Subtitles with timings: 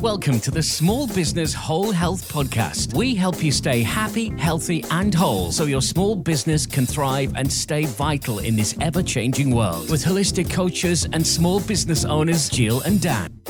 [0.00, 2.94] Welcome to the Small Business Whole Health Podcast.
[2.94, 7.52] We help you stay happy, healthy, and whole so your small business can thrive and
[7.52, 9.90] stay vital in this ever changing world.
[9.90, 13.40] With holistic coaches and small business owners, Jill and Dan.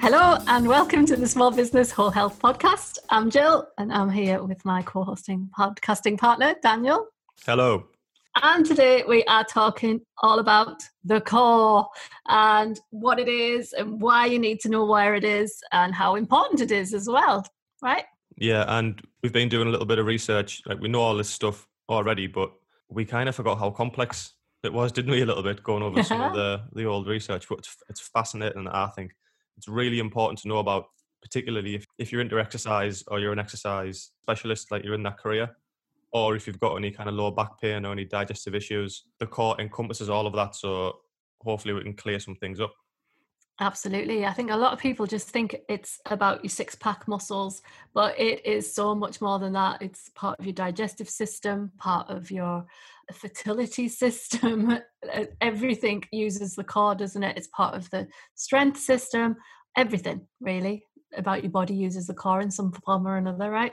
[0.00, 2.98] Hello, and welcome to the Small Business Whole Health Podcast.
[3.10, 7.06] I'm Jill, and I'm here with my co hosting podcasting partner, Daniel.
[7.46, 7.86] Hello.
[8.42, 11.86] And today we are talking all about the core
[12.28, 16.16] and what it is and why you need to know where it is and how
[16.16, 17.46] important it is as well,
[17.80, 18.04] right?
[18.36, 20.62] Yeah, and we've been doing a little bit of research.
[20.66, 22.52] Like we know all this stuff already, but
[22.88, 24.32] we kind of forgot how complex
[24.64, 25.22] it was, didn't we?
[25.22, 28.66] A little bit going over some of the the old research, but it's, it's fascinating.
[28.66, 29.12] I think
[29.56, 30.86] it's really important to know about,
[31.22, 35.18] particularly if, if you're into exercise or you're an exercise specialist, like you're in that
[35.18, 35.50] career
[36.14, 39.26] or if you've got any kind of lower back pain or any digestive issues, the
[39.26, 40.54] core encompasses all of that.
[40.54, 40.94] So
[41.42, 42.72] hopefully we can clear some things up.
[43.60, 44.24] Absolutely.
[44.24, 47.62] I think a lot of people just think it's about your six pack muscles,
[47.94, 49.82] but it is so much more than that.
[49.82, 52.64] It's part of your digestive system, part of your
[53.12, 54.78] fertility system.
[55.40, 57.36] Everything uses the core, doesn't it?
[57.36, 59.36] It's part of the strength system.
[59.76, 60.84] Everything really
[61.16, 63.72] about your body uses the core in some form or another, right?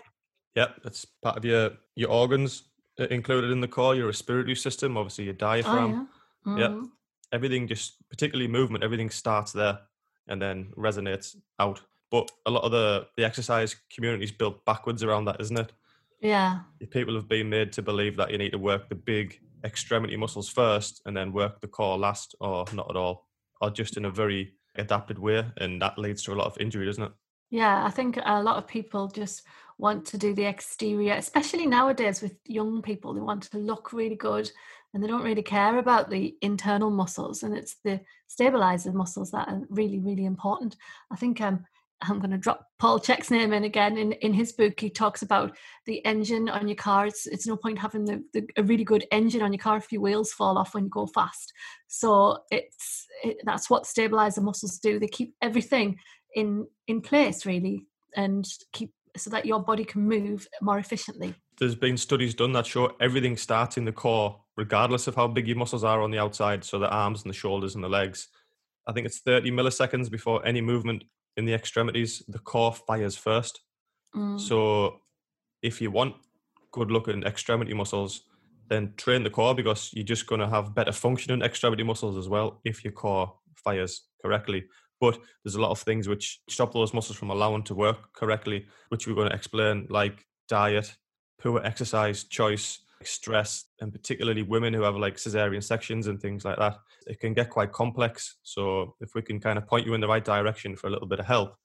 [0.56, 2.64] Yep, it's part of your your organs
[3.00, 6.10] uh, included in the core, your respiratory system, obviously your diaphragm.
[6.46, 6.68] Oh, yeah.
[6.68, 6.86] Mm-hmm.
[7.32, 9.80] everything just particularly movement, everything starts there
[10.28, 11.82] and then resonates out.
[12.10, 15.72] But a lot of the the exercise community is built backwards around that, isn't it?
[16.20, 16.60] Yeah.
[16.92, 20.50] People have been made to believe that you need to work the big extremity muscles
[20.50, 23.28] first and then work the core last, or not at all,
[23.62, 26.86] or just in a very adapted way, and that leads to a lot of injury,
[26.86, 27.12] doesn't it?
[27.50, 29.44] Yeah, I think a lot of people just
[29.82, 33.14] want to do the exterior, especially nowadays with young people.
[33.14, 34.50] They want to look really good
[34.94, 37.42] and they don't really care about the internal muscles.
[37.42, 40.76] And it's the stabilizer muscles that are really, really important.
[41.12, 41.66] I think um,
[42.00, 43.98] I'm going to drop Paul Chek's name in again.
[43.98, 47.08] In, in his book, he talks about the engine on your car.
[47.08, 49.92] It's, it's no point having the, the, a really good engine on your car if
[49.92, 51.53] your wheels fall off when you go fast.
[51.88, 55.00] So it's it, that's what stabilizer muscles do.
[55.00, 55.98] They keep everything
[56.36, 61.36] in in place really and keep so that your body can move more efficiently.
[61.60, 65.48] There's been studies done that show everything starts in the core regardless of how big
[65.48, 68.28] your muscles are on the outside so the arms and the shoulders and the legs.
[68.88, 71.04] I think it's 30 milliseconds before any movement
[71.38, 73.62] in the extremities the core fires first.
[74.16, 74.38] Mm.
[74.38, 75.00] so
[75.62, 76.16] if you want
[76.74, 78.24] good looking extremity muscles
[78.68, 82.28] then train the core because you're just going to have better functioning extremity muscles as
[82.28, 84.66] well if your core fires correctly
[85.01, 88.67] but there's a lot of things which stop those muscles from allowing to work correctly,
[88.89, 90.95] which we're going to explain, like diet,
[91.41, 96.57] poor exercise choice, stress, and particularly women who have like cesarean sections and things like
[96.59, 96.78] that.
[97.07, 98.38] It can get quite complex.
[98.44, 101.07] So if we can kind of point you in the right direction for a little
[101.07, 101.56] bit of help,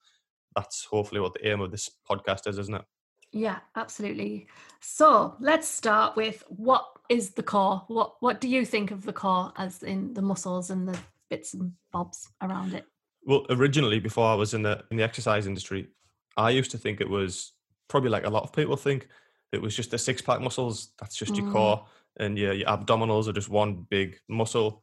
[0.55, 2.85] that's hopefully what the aim of this podcast is, isn't it?
[3.31, 4.47] Yeah, absolutely.
[4.81, 7.83] So let's start with what is the core?
[7.87, 10.97] What what do you think of the core as in the muscles and the
[11.29, 12.87] bits and bobs around it?
[13.27, 15.89] Well, originally, before I was in the in the exercise industry,
[16.37, 17.51] I used to think it was
[17.89, 19.09] probably like a lot of people think
[19.51, 20.93] it was just the six pack muscles.
[20.97, 21.43] That's just mm.
[21.43, 21.85] your core,
[22.21, 24.81] and your your abdominals are just one big muscle.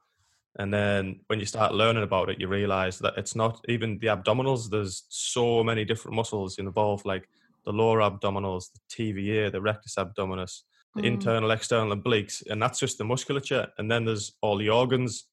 [0.58, 4.08] And then when you start learning about it, you realize that it's not even the
[4.08, 4.68] abdominals.
[4.68, 7.26] There's so many different muscles involved, like
[7.64, 10.60] the lower abdominals, the TVA, the rectus abdominis,
[10.94, 11.06] the mm.
[11.06, 13.68] internal, external, obliques, and that's just the musculature.
[13.78, 15.28] And then there's all the organs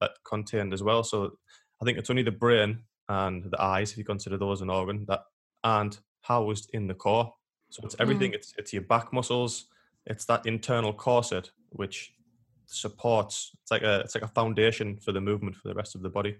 [0.00, 1.04] that contained as well.
[1.04, 1.36] So
[1.84, 2.78] I think it's only the brain
[3.10, 5.20] and the eyes, if you consider those an organ, that
[5.62, 7.34] aren't housed in the core.
[7.68, 8.30] So it's everything.
[8.30, 8.36] Mm.
[8.36, 9.66] It's it's your back muscles.
[10.06, 12.14] It's that internal corset which
[12.64, 13.50] supports.
[13.60, 16.08] It's like a it's like a foundation for the movement for the rest of the
[16.08, 16.36] body.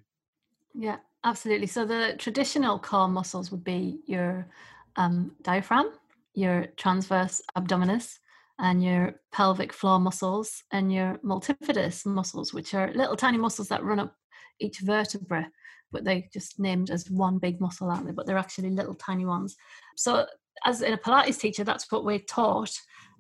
[0.73, 1.67] Yeah, absolutely.
[1.67, 4.49] So the traditional core muscles would be your
[4.97, 5.91] um, diaphragm,
[6.33, 8.19] your transverse abdominis,
[8.59, 13.85] and your pelvic floor muscles, and your multifidus muscles, which are little tiny muscles that
[13.85, 14.17] run up
[14.61, 15.51] each vertebra,
[15.93, 18.13] but they just named as one big muscle, aren't they?
[18.13, 19.57] But they're actually little tiny ones.
[19.97, 20.27] So,
[20.65, 22.73] as in a Pilates teacher, that's what we're taught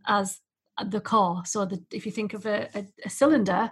[0.06, 0.40] as
[0.84, 1.42] the core.
[1.44, 3.70] So, the, if you think of a, a, a cylinder,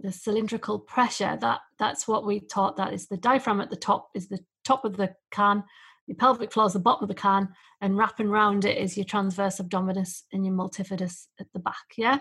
[0.00, 2.76] the cylindrical pressure, that that's what we taught.
[2.76, 5.64] That is the diaphragm at the top is the top of the can.
[6.06, 7.48] Your pelvic floor is the bottom of the can,
[7.80, 11.74] and wrapping around it is your transverse abdominis and your multifidus at the back.
[11.96, 12.18] Yeah.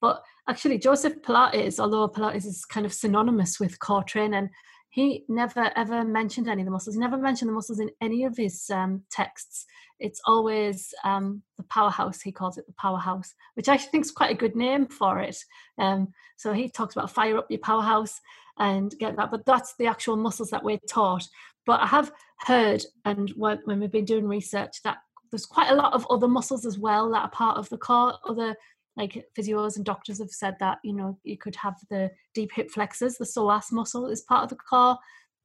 [0.00, 4.50] But actually, Joseph Pilates, although Pilates is kind of synonymous with core training,
[4.90, 6.94] he never ever mentioned any of the muscles.
[6.94, 9.66] He never mentioned the muscles in any of his um, texts.
[9.98, 12.22] It's always um, the powerhouse.
[12.22, 15.36] He calls it the powerhouse, which I think is quite a good name for it.
[15.78, 18.20] Um, so he talks about fire up your powerhouse,
[18.58, 19.30] and get that.
[19.30, 21.26] But that's the actual muscles that we're taught.
[21.64, 24.98] But I have heard, and when, when we've been doing research, that
[25.30, 28.14] there's quite a lot of other muscles as well that are part of the core.
[28.28, 28.54] Other
[28.96, 32.70] like physios and doctors have said that you know you could have the deep hip
[32.70, 34.96] flexors, the psoas muscle is part of the core.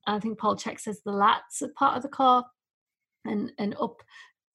[0.07, 2.43] I think Paul Chek says the lats are part of the core,
[3.25, 4.01] and and up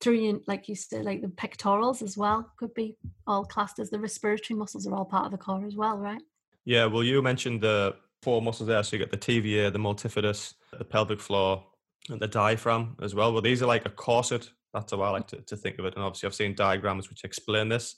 [0.01, 2.97] through like you said, like the pectorals as well could be
[3.27, 6.23] all classed as the respiratory muscles are all part of the core as well, right?
[6.65, 8.83] Yeah, well, you mentioned the four muscles there.
[8.83, 11.65] So you get the TVA, the multifidus, the pelvic floor,
[12.09, 13.33] and the diaphragm as well.
[13.33, 14.51] Well, these are like a corset.
[14.75, 15.95] That's how I like to, to think of it.
[15.95, 17.97] And obviously, I've seen diagrams which explain this.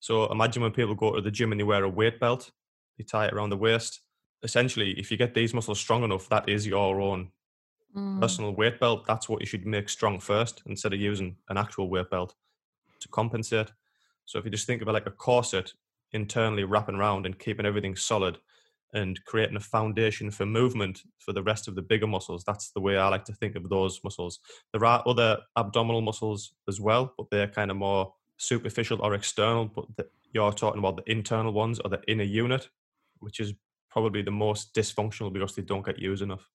[0.00, 2.50] So imagine when people go to the gym and they wear a weight belt,
[2.96, 4.00] they tie it around the waist.
[4.42, 7.30] Essentially, if you get these muscles strong enough, that is your own
[7.96, 8.20] mm.
[8.20, 9.06] personal weight belt.
[9.06, 12.34] That's what you should make strong first instead of using an actual weight belt
[13.00, 13.72] to compensate.
[14.24, 15.72] So if you just think of it like a corset
[16.12, 18.38] internally wrapping around and keeping everything solid
[18.94, 22.42] and creating a foundation for movement for the rest of the bigger muscles.
[22.46, 24.40] That's the way I like to think of those muscles.
[24.72, 29.66] There are other abdominal muscles as well, but they're kind of more superficial or external.
[29.66, 32.68] But the, you're talking about the internal ones or the inner unit,
[33.20, 33.52] which is
[33.90, 36.48] probably the most dysfunctional because they don't get used enough.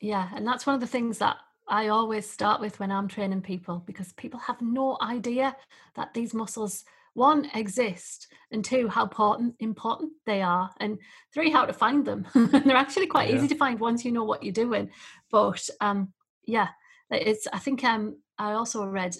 [0.00, 1.36] Yeah, and that's one of the things that
[1.68, 5.56] I always start with when I'm training people because people have no idea
[5.94, 6.84] that these muscles
[7.14, 10.98] one exist and two how important important they are and
[11.32, 13.36] three how to find them they're actually quite yeah.
[13.36, 14.90] easy to find once you know what you're doing
[15.30, 16.10] but um
[16.46, 16.68] yeah
[17.10, 19.14] it's i think um i also read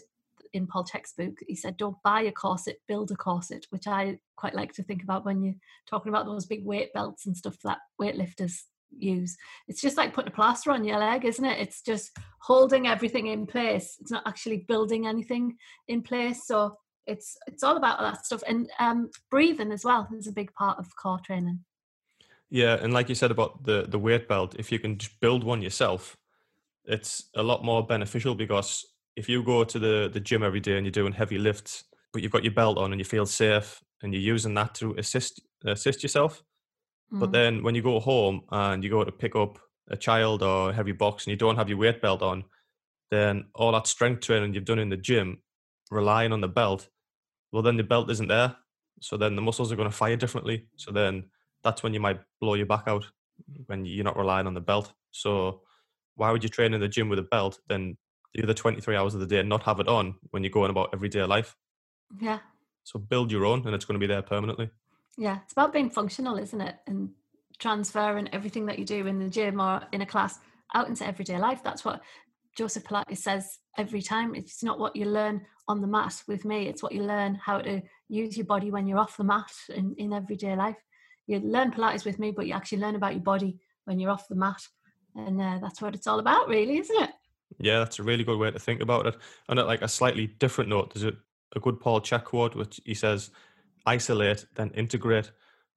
[0.53, 4.19] in paul chek's book he said don't buy a corset build a corset which i
[4.37, 5.55] quite like to think about when you're
[5.89, 8.63] talking about those big weight belts and stuff that weightlifters
[8.99, 9.37] use.
[9.69, 11.59] It's just like putting a plaster on your leg isn't it?
[11.59, 13.97] It's just holding everything in place.
[14.01, 15.57] It's not actually building anything
[15.89, 16.47] in place.
[16.47, 16.77] So
[17.07, 18.43] it's it's all about that stuff.
[18.47, 21.61] And um, breathing as well is a big part of core training.
[22.51, 25.43] Yeah and like you said about the the weight belt if you can just build
[25.43, 26.17] one yourself
[26.85, 28.85] it's a lot more beneficial because
[29.17, 32.23] if you go to the the gym every day and you're doing heavy lifts but
[32.23, 35.41] you've got your belt on and you feel safe and you're using that to assist
[35.65, 36.43] assist yourself
[37.13, 37.21] mm.
[37.21, 39.59] but then when you go home and you go to pick up
[39.91, 42.45] a child or a heavy box and you don't have your weight belt on
[43.11, 45.39] then all that strength training you've done in the gym
[45.93, 46.89] relying on the belt,
[47.53, 48.57] well, then the belt isn't there.
[49.01, 50.67] So then the muscles are going to fire differently.
[50.77, 51.25] So then
[51.63, 53.05] that's when you might blow your back out
[53.67, 54.93] when you're not relying on the belt.
[55.11, 55.61] So
[56.15, 57.97] why would you train in the gym with a belt then
[58.35, 60.71] the other 23 hours of the day and not have it on when you're going
[60.71, 61.57] about everyday life?
[62.21, 62.39] Yeah.
[62.85, 64.71] So build your own and it's going to be there permanently.
[65.19, 65.39] Yeah.
[65.45, 66.77] It's about being functional, isn't it?
[66.87, 67.11] And
[67.59, 70.39] transferring everything that you do in the gym or in a class
[70.75, 71.63] out into everyday life.
[71.63, 72.03] That's what
[72.57, 74.35] Joseph Pilates says every time.
[74.35, 77.61] It's not what you learn on the mat with me, it's what you learn how
[77.61, 80.77] to use your body when you're off the mat in, in everyday life.
[81.27, 84.29] You learn Pilates with me, but you actually learn about your body when you're off
[84.29, 84.61] the mat.
[85.15, 87.11] And uh, that's what it's all about, really, isn't it?
[87.59, 89.17] Yeah, that's a really good way to think about it.
[89.49, 91.13] And at like a slightly different note, there's a,
[91.57, 93.31] a good Paul Chek quote, which he says,
[93.87, 95.31] isolate, then integrate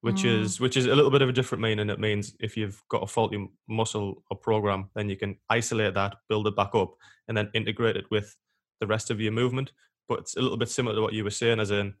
[0.06, 0.40] which mm.
[0.40, 1.90] is which is a little bit of a different meaning.
[1.90, 6.16] It means if you've got a faulty muscle or program, then you can isolate that,
[6.28, 6.94] build it back up,
[7.26, 8.36] and then integrate it with
[8.80, 9.72] the rest of your movement.
[10.08, 11.94] But it's a little bit similar to what you were saying, as in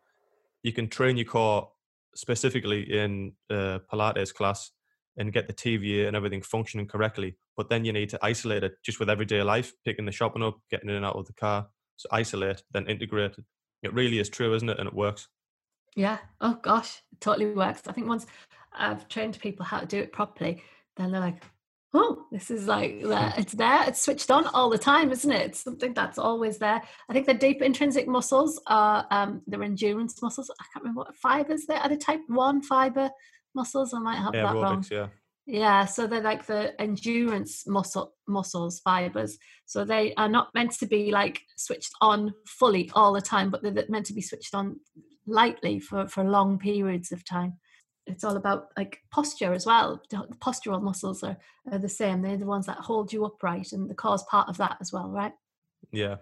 [0.62, 1.68] you can train your core
[2.14, 4.70] specifically in a Pilates class
[5.16, 7.36] and get the TVA and everything functioning correctly.
[7.56, 10.58] But then you need to isolate it just with everyday life, picking the shopping up,
[10.70, 11.66] getting in and out of the car.
[11.96, 13.36] So isolate, then integrate.
[13.82, 14.78] It really is true, isn't it?
[14.78, 15.28] And it works.
[15.94, 16.18] Yeah.
[16.40, 17.82] Oh gosh, it totally works.
[17.86, 18.26] I think once
[18.72, 20.62] I've trained people how to do it properly,
[20.96, 21.42] then they're like,
[21.94, 23.32] oh, this is like there.
[23.38, 23.84] It's there.
[23.88, 25.46] It's switched on all the time, isn't it?
[25.46, 26.82] It's something that's always there.
[27.08, 30.50] I think the deep intrinsic muscles are um, they're endurance muscles.
[30.50, 31.88] I can't remember what fibers they are.
[31.88, 33.10] They type one fiber
[33.56, 33.92] muscles.
[33.92, 34.84] I might have yeah, that aerobics, wrong.
[34.90, 35.06] Yeah.
[35.48, 39.38] Yeah, so they're like the endurance muscle muscles fibers.
[39.64, 43.62] So they are not meant to be like switched on fully all the time, but
[43.62, 44.80] they're meant to be switched on
[45.24, 47.58] lightly for, for long periods of time.
[48.08, 50.02] It's all about like posture as well.
[50.10, 51.36] The postural muscles are,
[51.70, 52.22] are the same.
[52.22, 54.92] They're the ones that hold you upright, and the core is part of that as
[54.92, 55.32] well, right?
[55.92, 56.16] Yeah.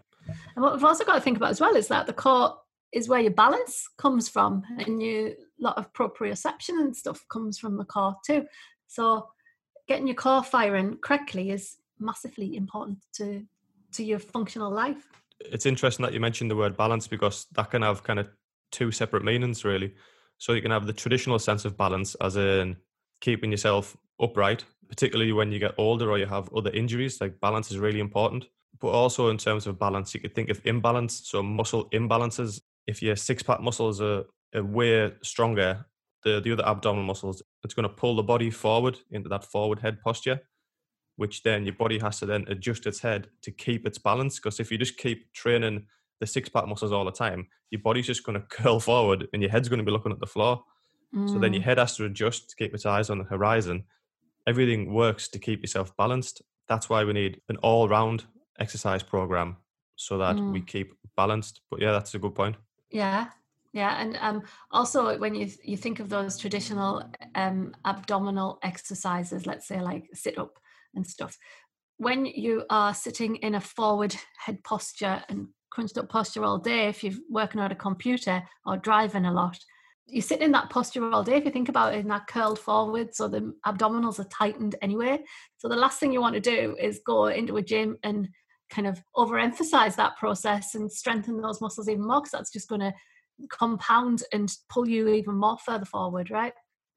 [0.54, 2.56] And what we've also got to think about as well is that the core
[2.92, 5.30] is where your balance comes from, and your
[5.60, 8.46] lot of proprioception and stuff comes from the core too.
[8.86, 9.28] So
[9.88, 13.44] getting your core firing correctly is massively important to
[13.92, 15.08] to your functional life.
[15.40, 18.28] It's interesting that you mentioned the word balance because that can have kind of
[18.72, 19.94] two separate meanings really.
[20.38, 22.76] So you can have the traditional sense of balance as in
[23.20, 27.70] keeping yourself upright, particularly when you get older or you have other injuries, like balance
[27.70, 28.46] is really important.
[28.80, 32.60] But also in terms of balance, you could think of imbalance, so muscle imbalances.
[32.86, 35.86] If your six pack muscles are, are stronger
[36.24, 39.78] the, the other abdominal muscles, it's going to pull the body forward into that forward
[39.78, 40.40] head posture,
[41.16, 44.38] which then your body has to then adjust its head to keep its balance.
[44.38, 45.86] Because if you just keep training
[46.20, 49.42] the six pack muscles all the time, your body's just going to curl forward and
[49.42, 50.64] your head's going to be looking at the floor.
[51.14, 51.28] Mm.
[51.28, 51.66] So then your mm.
[51.66, 53.84] head has to adjust to keep its eyes on the horizon.
[54.46, 56.42] Everything works to keep yourself balanced.
[56.68, 58.24] That's why we need an all round
[58.58, 59.58] exercise program
[59.96, 60.52] so that mm.
[60.52, 61.60] we keep balanced.
[61.70, 62.56] But yeah, that's a good point.
[62.90, 63.28] Yeah,
[63.74, 67.02] yeah, and um, also when you you think of those traditional
[67.34, 70.60] um, abdominal exercises, let's say like sit up
[70.94, 71.36] and stuff,
[71.96, 76.86] when you are sitting in a forward head posture and crunched up posture all day,
[76.86, 79.58] if you're working on a computer or driving a lot,
[80.06, 81.34] you sit in that posture all day.
[81.38, 85.18] If you think about it, in that curled forward, so the abdominals are tightened anyway.
[85.58, 88.28] So the last thing you want to do is go into a gym and
[88.70, 92.80] kind of overemphasize that process and strengthen those muscles even more because that's just going
[92.80, 92.94] to
[93.50, 96.52] compound and pull you even more further forward, right?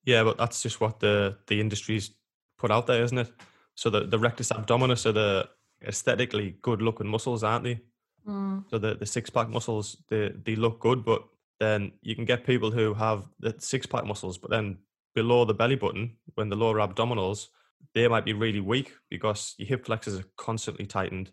[0.06, 2.12] Yeah, but that's just what the the industry's
[2.58, 3.32] put out there, isn't it?
[3.75, 5.50] So the the rectus abdominis are the
[5.86, 7.79] aesthetically good looking muscles, aren't they?
[8.27, 8.65] Mm.
[8.70, 11.24] So the the six pack muscles they they look good, but
[11.60, 14.77] then you can get people who have the six pack muscles, but then
[15.15, 17.48] below the belly button, when the lower abdominals,
[17.96, 21.32] they might be really weak because your hip flexors are constantly tightened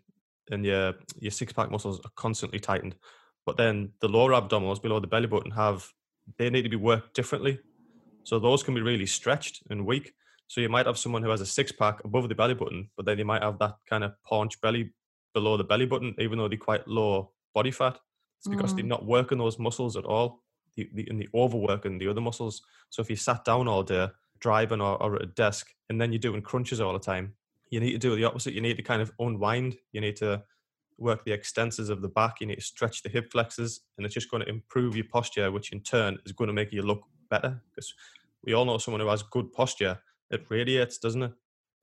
[0.51, 2.95] and your your six pack muscles are constantly tightened.
[3.45, 5.87] But then the lower abdominals below the belly button have
[6.37, 7.59] they need to be worked differently.
[8.23, 10.13] So those can be really stretched and weak.
[10.47, 13.05] So you might have someone who has a six pack above the belly button, but
[13.05, 14.93] then they might have that kind of paunch belly
[15.33, 17.97] below the belly button, even though they're quite low body fat.
[18.39, 18.77] It's because mm.
[18.77, 20.41] they're not working those muscles at all.
[20.75, 22.61] The, the, and the overworking the other muscles.
[22.89, 24.09] So if you sat down all day,
[24.39, 27.33] driving or, or at a desk, and then you're doing crunches all the time,
[27.69, 28.53] you need to do the opposite.
[28.53, 29.77] You need to kind of unwind.
[29.93, 30.43] You need to
[30.97, 32.39] work the extensors of the back.
[32.39, 35.51] You need to stretch the hip flexors, and it's just going to improve your posture,
[35.51, 37.61] which in turn is going to make you look better.
[37.69, 37.93] Because
[38.43, 39.99] we all know someone who has good posture,
[40.31, 41.31] it radiates, doesn't it?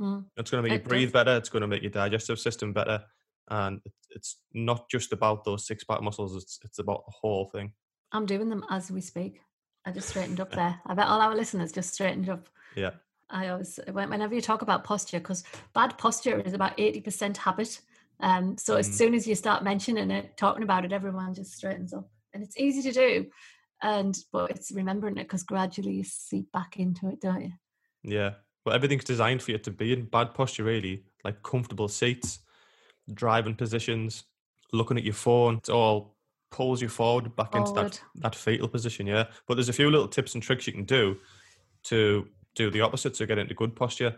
[0.01, 0.25] Mm.
[0.37, 1.13] It's going to make it you breathe does.
[1.13, 1.37] better.
[1.37, 3.03] It's going to make your digestive system better,
[3.51, 6.37] and it's not just about those six pack muscles.
[6.37, 7.73] It's it's about the whole thing.
[8.13, 9.41] I'm doing them as we speak.
[9.85, 10.81] I just straightened up there.
[10.87, 12.49] I bet all our listeners just straightened up.
[12.77, 12.91] Yeah.
[13.31, 15.43] I always, whenever you talk about posture, because
[15.73, 17.81] bad posture is about 80% habit
[18.23, 18.93] um, so as mm.
[18.95, 22.57] soon as you start mentioning it, talking about it, everyone just straightens up, and it's
[22.57, 23.27] easy to do.
[23.83, 27.53] And but it's remembering it because gradually you seep back into it, don't you?
[28.05, 28.35] Yeah.
[28.65, 32.39] Well, everything's designed for you to be in bad posture, really, like comfortable seats,
[33.13, 34.23] driving positions,
[34.73, 35.57] looking at your phone.
[35.57, 36.17] It's all
[36.53, 37.69] pulls you forward back forward.
[37.69, 39.09] into that that fetal position.
[39.09, 39.25] Yeah.
[39.49, 41.19] But there's a few little tips and tricks you can do
[41.85, 44.15] to do the opposite to get into good posture.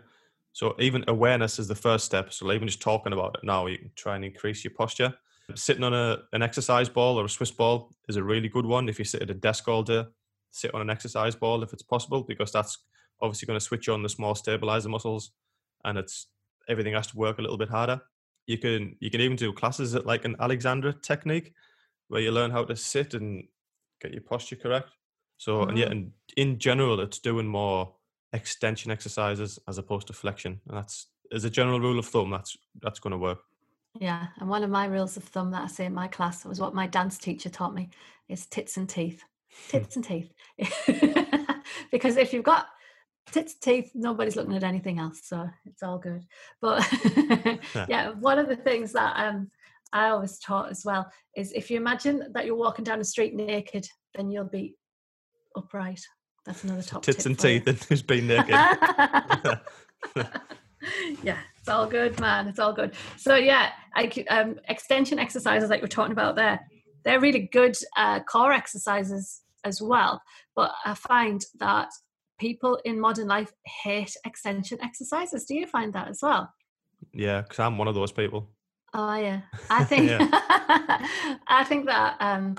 [0.55, 2.31] So even awareness is the first step.
[2.31, 5.13] So even just talking about it now, you can try and increase your posture.
[5.53, 8.87] Sitting on a, an exercise ball or a Swiss ball is a really good one.
[8.87, 10.05] If you sit at a desk all day,
[10.51, 12.77] sit on an exercise ball if it's possible, because that's
[13.21, 15.31] obviously going to switch on the small stabilizer muscles,
[15.83, 16.27] and it's
[16.69, 17.99] everything has to work a little bit harder.
[18.47, 21.53] You can you can even do classes at like an Alexander technique,
[22.07, 23.43] where you learn how to sit and
[24.01, 24.91] get your posture correct.
[25.37, 25.69] So mm-hmm.
[25.69, 27.93] and yeah, and in general, it's doing more
[28.35, 30.59] extension exercises as opposed to flexion.
[30.67, 33.39] And that's as a general rule of thumb, that's that's going to work.
[33.99, 36.59] Yeah, and one of my rules of thumb that I say in my class was
[36.59, 37.89] what my dance teacher taught me
[38.27, 39.23] is tits and teeth.
[39.69, 40.33] Tits and teeth.
[41.91, 42.67] because if you've got
[43.31, 46.25] tits and teeth, nobody's looking at anything else, so it's all good.
[46.61, 46.85] But
[47.87, 49.49] yeah, one of the things that um,
[49.93, 53.33] I always taught as well is if you imagine that you're walking down the street
[53.33, 54.75] naked, then you'll be
[55.55, 56.01] upright
[56.45, 58.49] that's another top tits and teeth and who's been naked.
[61.23, 62.47] yeah, it's all good, man.
[62.47, 62.93] It's all good.
[63.17, 66.59] So yeah, I, um, extension exercises like we're talking about there,
[67.03, 70.21] they're really good uh, core exercises as well.
[70.55, 71.89] But I find that
[72.39, 73.51] people in modern life
[73.83, 75.45] hate extension exercises.
[75.45, 76.53] Do you find that as well?
[77.13, 78.49] Yeah, because I'm one of those people.
[78.93, 80.09] Oh yeah, I think
[81.47, 82.55] I think that um,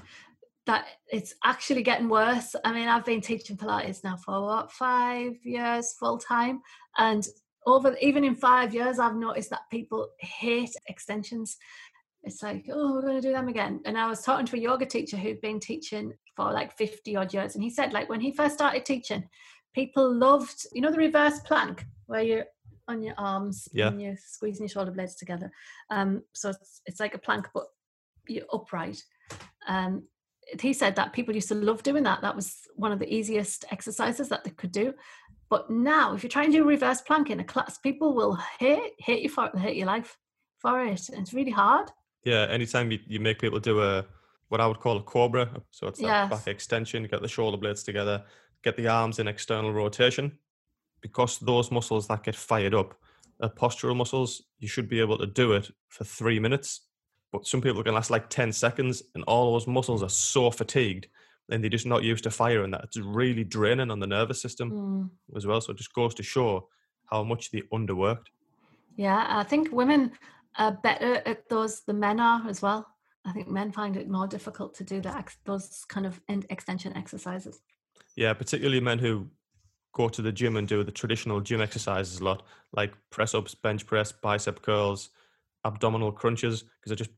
[0.66, 2.54] that it's actually getting worse.
[2.64, 6.60] I mean, I've been teaching Pilates now for what five years full time,
[6.98, 7.26] and
[7.66, 11.56] over even in five years, I've noticed that people hate extensions.
[12.22, 13.80] It's like, oh, we're going to do them again.
[13.84, 17.32] And I was talking to a yoga teacher who'd been teaching for like 50 odd
[17.32, 17.54] years.
[17.54, 19.28] And he said, like, when he first started teaching,
[19.74, 22.44] people loved, you know, the reverse plank where you're
[22.88, 23.88] on your arms yeah.
[23.88, 25.50] and you're squeezing your shoulder blades together.
[25.90, 27.64] Um, so it's, it's like a plank, but
[28.28, 29.02] you're upright.
[29.68, 30.04] Um,
[30.60, 32.22] he said that people used to love doing that.
[32.22, 34.94] That was one of the easiest exercises that they could do.
[35.48, 38.92] But now, if you try and do reverse plank in a class, people will hate
[38.98, 40.16] hate you for it, hate your life
[40.58, 41.08] for it.
[41.12, 41.90] It's really hard.
[42.24, 44.04] Yeah, anytime you, you make people do a
[44.48, 46.30] what I would call a cobra, so it's that yes.
[46.30, 48.24] back extension, get the shoulder blades together,
[48.62, 50.38] get the arms in external rotation
[51.00, 52.94] because those muscles that get fired up
[53.40, 54.42] are postural muscles.
[54.58, 56.82] You should be able to do it for three minutes,
[57.36, 61.08] but some people can last like 10 seconds, and all those muscles are so fatigued
[61.48, 62.82] and they're just not used to firing that.
[62.84, 65.10] It's really draining on the nervous system Mm.
[65.36, 65.60] as well.
[65.60, 66.68] So it just goes to show
[67.04, 68.26] how much they underworked.
[68.96, 70.12] Yeah, I think women
[70.58, 72.86] are better at those the men are as well.
[73.24, 76.96] I think men find it more difficult to do that those kind of end extension
[76.96, 77.60] exercises.
[78.16, 79.28] Yeah, particularly men who
[79.92, 83.54] go to the gym and do the traditional gym exercises a lot, like press ups,
[83.54, 85.10] bench press, bicep curls,
[85.64, 87.10] abdominal crunches, because they're just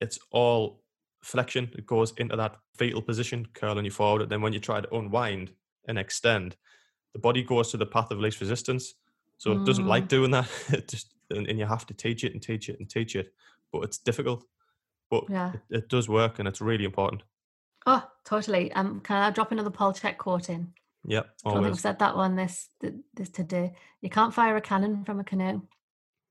[0.00, 0.82] it's all
[1.22, 1.70] flexion.
[1.76, 4.22] It goes into that fetal position, curling you forward.
[4.22, 5.52] And then when you try to unwind
[5.86, 6.56] and extend,
[7.12, 8.94] the body goes to the path of least resistance.
[9.38, 10.48] So it doesn't like doing that.
[10.72, 13.32] It just and, and you have to teach it and teach it and teach it.
[13.72, 14.44] But it's difficult.
[15.10, 15.52] But Yeah.
[15.52, 17.22] it, it does work and it's really important.
[17.86, 18.72] Oh, totally.
[18.72, 20.72] Um, can I drop another Paul Chek quote in?
[21.04, 23.72] Yeah, I think I've said that one this th- this today.
[24.02, 25.62] You can't fire a cannon from a canoe.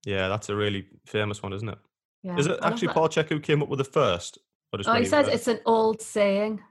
[0.06, 1.78] Yeah, that's a really famous one, isn't it?
[2.24, 2.38] Yeah.
[2.38, 2.90] Is it I actually.
[2.90, 4.38] Paul Chek who came up with the first?
[4.86, 6.62] Oh, he says it's an old saying,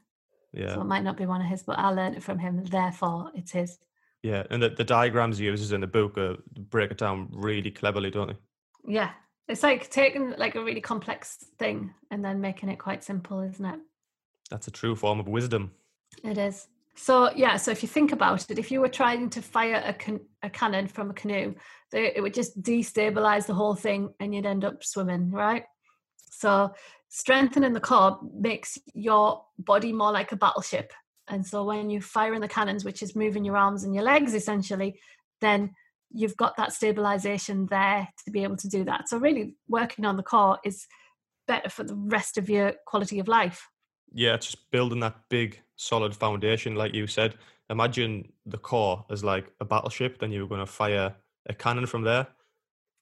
[0.53, 2.63] yeah, so it might not be one of his, but I learned it from him.
[2.65, 3.79] Therefore, it's his.
[4.23, 7.71] yeah, and the, the diagrams he uses in the book uh, break it down really
[7.71, 8.37] cleverly, don't they?
[8.95, 9.11] Yeah,
[9.49, 13.65] it's like taking like a really complex thing and then making it quite simple, isn't
[13.65, 13.81] it?
[14.51, 15.73] That's a true form of wisdom.
[16.23, 16.69] It is.
[16.97, 19.93] So yeah, so if you think about it, if you were trying to fire a,
[19.93, 21.55] can- a cannon from a canoe,
[21.93, 25.65] they, it would just destabilize the whole thing, and you'd end up swimming, right?
[26.31, 26.73] So
[27.09, 30.93] strengthening the core makes your body more like a battleship,
[31.29, 34.05] and so when you fire in the cannons, which is moving your arms and your
[34.05, 34.99] legs essentially,
[35.41, 35.73] then
[36.11, 39.09] you've got that stabilization there to be able to do that.
[39.09, 40.87] So really, working on the core is
[41.47, 43.69] better for the rest of your quality of life.
[44.13, 47.35] Yeah, just building that big, solid foundation, like you said.
[47.71, 51.15] Imagine the core as like a battleship, then you were going to fire
[51.49, 52.27] a cannon from there.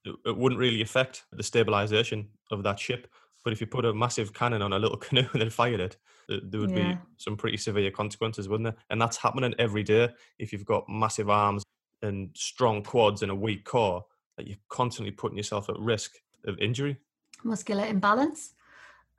[0.05, 3.09] It, wouldn't really affect the stabilization of that ship.
[3.43, 5.97] But if you put a massive cannon on a little canoe and then fired it,
[6.29, 6.93] there would Yeah.
[6.93, 8.83] be some pretty severe consequences, wouldn't there?
[8.91, 10.09] And that's happening every day.
[10.39, 11.63] If you've got massive arms
[12.03, 14.05] and strong quads and a weak core,
[14.37, 16.97] that you're constantly putting yourself at risk of injury.
[17.45, 18.55] muscular imbalance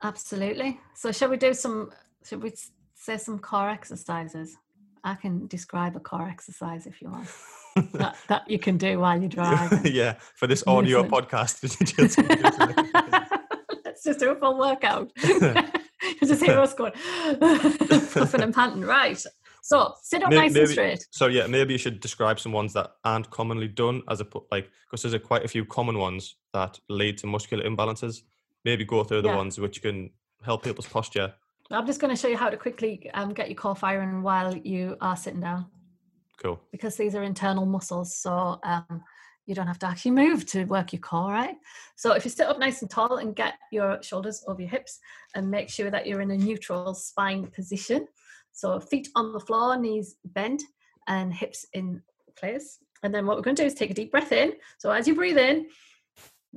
[0.02, 1.90] absolutely so shall we do some
[2.24, 2.52] should we
[2.96, 4.56] s- say some core exercises
[5.04, 7.28] i can describe a core exercise if you want
[7.92, 11.10] that, that you can do while you drive yeah, for this audio Listen.
[11.10, 11.62] podcast.
[13.84, 15.10] let's just do a full workout
[16.24, 16.92] just hear us going
[17.40, 19.22] puffing and panting right
[19.62, 22.72] so sit up May- nice and straight So yeah, maybe you should describe some ones
[22.74, 26.36] that aren't commonly done as a like because there's a quite a few common ones
[26.52, 28.20] that lead to muscular imbalances.
[28.64, 29.36] Maybe go through the Yeah.
[29.36, 30.10] ones which can
[30.44, 31.34] help people's posture.
[31.70, 34.56] I'm just going to show you how to quickly um, get your core firing while
[34.56, 35.66] you are sitting down
[36.42, 36.60] Cool.
[36.70, 38.14] because these are internal muscles.
[38.14, 39.02] So um,
[39.46, 41.56] you don't have to actually move to work your core, right?
[41.96, 44.98] So if you sit up nice and tall and get your shoulders over your hips
[45.34, 48.06] and make sure that you're in a neutral spine position.
[48.52, 50.62] So feet on the floor, knees bent,
[51.08, 52.02] and hips in
[52.36, 52.78] place.
[53.02, 54.54] And then what we're going to do is take a deep breath in.
[54.78, 55.66] So as you breathe in,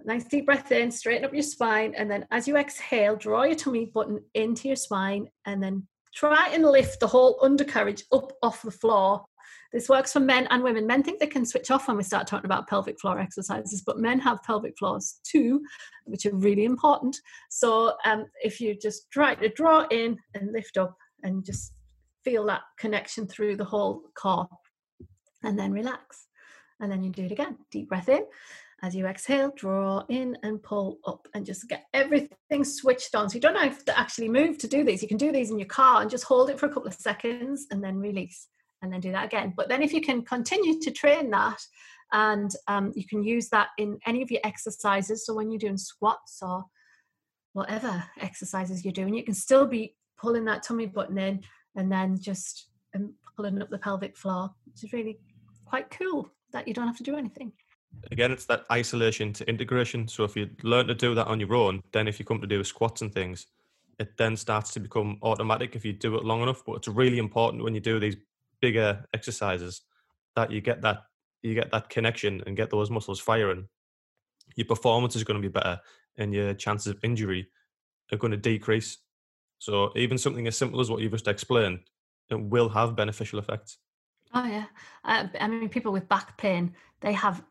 [0.05, 1.93] nice deep breath in, straighten up your spine.
[1.95, 6.49] And then as you exhale, draw your tummy button into your spine and then try
[6.53, 9.25] and lift the whole undercarriage up off the floor
[9.71, 10.88] this works for men and women.
[10.88, 13.99] Men think they can switch off when we start talking about pelvic floor exercises, but
[13.99, 15.62] men have pelvic floors too,
[16.05, 17.15] which are really important.
[17.49, 21.73] So um, if you just try to draw in and lift up and just
[22.23, 24.47] feel that connection through the whole core,
[25.43, 26.25] and then relax.
[26.81, 27.57] And then you do it again.
[27.71, 28.25] Deep breath in.
[28.81, 33.29] As you exhale, draw in and pull up and just get everything switched on.
[33.29, 35.01] So you don't have to actually move to do these.
[35.01, 36.93] You can do these in your car and just hold it for a couple of
[36.93, 38.47] seconds and then release
[38.81, 39.53] and then do that again.
[39.55, 41.59] But then if you can continue to train that
[42.13, 45.25] and um, you can use that in any of your exercises.
[45.25, 46.63] So when you're doing squats or
[47.53, 51.41] whatever exercises you're doing, you can still be pulling that tummy button in
[51.75, 55.19] and then just um, pulling up the pelvic floor, which is really
[55.65, 57.51] quite cool that you don't have to do anything.
[58.12, 60.08] Again, it's that isolation to integration.
[60.08, 62.47] So if you learn to do that on your own, then if you come to
[62.47, 63.47] do squats and things,
[63.99, 66.63] it then starts to become automatic if you do it long enough.
[66.65, 68.15] But it's really important when you do these
[68.62, 69.82] bigger exercises
[70.36, 71.04] that you get that
[71.41, 73.67] you get that connection and get those muscles firing.
[74.56, 75.80] Your performance is going to be better,
[76.17, 77.47] and your chances of injury
[78.12, 78.97] are going to decrease.
[79.60, 81.80] So even something as simple as what you've just explained,
[82.30, 83.78] it will have beneficial effects.
[84.33, 84.65] Oh yeah,
[85.05, 87.43] uh, I mean, people with back pain, they have.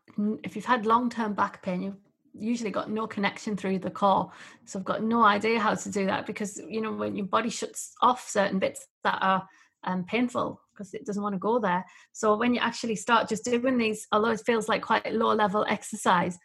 [0.43, 1.97] If you've had long-term back pain, you've
[2.35, 4.31] usually got no connection through the core,
[4.65, 7.51] so I've got no idea how to do that because you know when your body
[7.51, 9.49] shuts off certain bits that are
[9.85, 11.85] um, painful because it doesn't want to go there.
[12.13, 15.67] So when you actually start just doing these, although it feels like quite low level
[15.69, 16.39] exercise,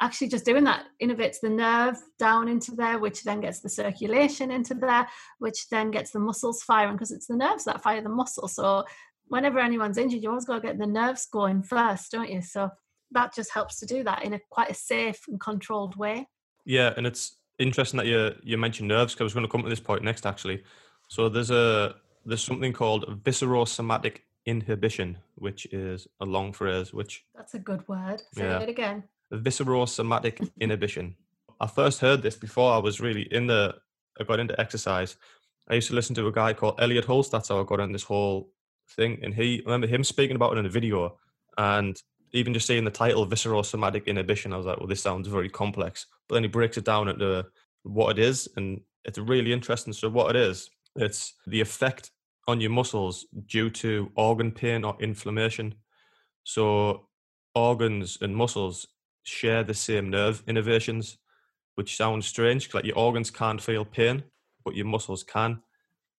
[0.00, 4.50] actually just doing that innervates the nerve down into there, which then gets the circulation
[4.50, 5.06] into there,
[5.38, 8.48] which then gets the muscles firing because it's the nerves that fire the muscle.
[8.48, 8.84] So
[9.28, 12.42] whenever anyone's injured, you always got to get the nerves going first, don't you?
[12.42, 12.70] So
[13.12, 16.28] that just helps to do that in a quite a safe and controlled way.
[16.64, 19.62] Yeah, and it's interesting that you you mentioned nerves because I was going to come
[19.62, 20.62] to this point next actually.
[21.08, 26.92] So there's a there's something called viscerosomatic inhibition, which is a long phrase.
[26.92, 28.22] Which that's a good word.
[28.32, 28.60] Say yeah.
[28.60, 29.04] it again.
[29.32, 31.16] Viscerosomatic inhibition.
[31.60, 33.76] I first heard this before I was really in the.
[34.20, 35.16] I got into exercise.
[35.68, 37.30] I used to listen to a guy called Elliott Hulse.
[37.30, 38.50] That's how I got in this whole
[38.90, 39.18] thing.
[39.22, 41.18] And he, I remember him speaking about it in a video.
[41.58, 42.00] And
[42.32, 46.06] even just seeing the title "Viscerosomatic inhibition, I was like, well, this sounds very complex.
[46.28, 47.46] But then he breaks it down into
[47.84, 48.48] what it is.
[48.56, 49.92] And it's really interesting.
[49.92, 52.10] So, what it is, it's the effect
[52.46, 55.74] on your muscles due to organ pain or inflammation.
[56.42, 57.08] So,
[57.54, 58.86] organs and muscles
[59.22, 61.16] share the same nerve innervations,
[61.76, 62.74] which sounds strange.
[62.74, 64.24] Like your organs can't feel pain,
[64.64, 65.62] but your muscles can.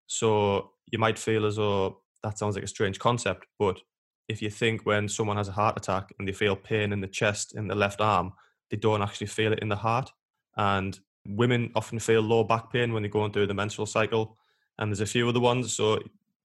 [0.08, 3.80] So, you might feel as though that sounds like a strange concept, but
[4.28, 7.08] if you think when someone has a heart attack and they feel pain in the
[7.08, 8.34] chest in the left arm,
[8.72, 10.12] they don't actually feel it in the heart.
[10.58, 14.40] And women often feel low back pain when they're going through the menstrual cycle
[14.80, 15.74] and there's a few other ones.
[15.74, 16.00] So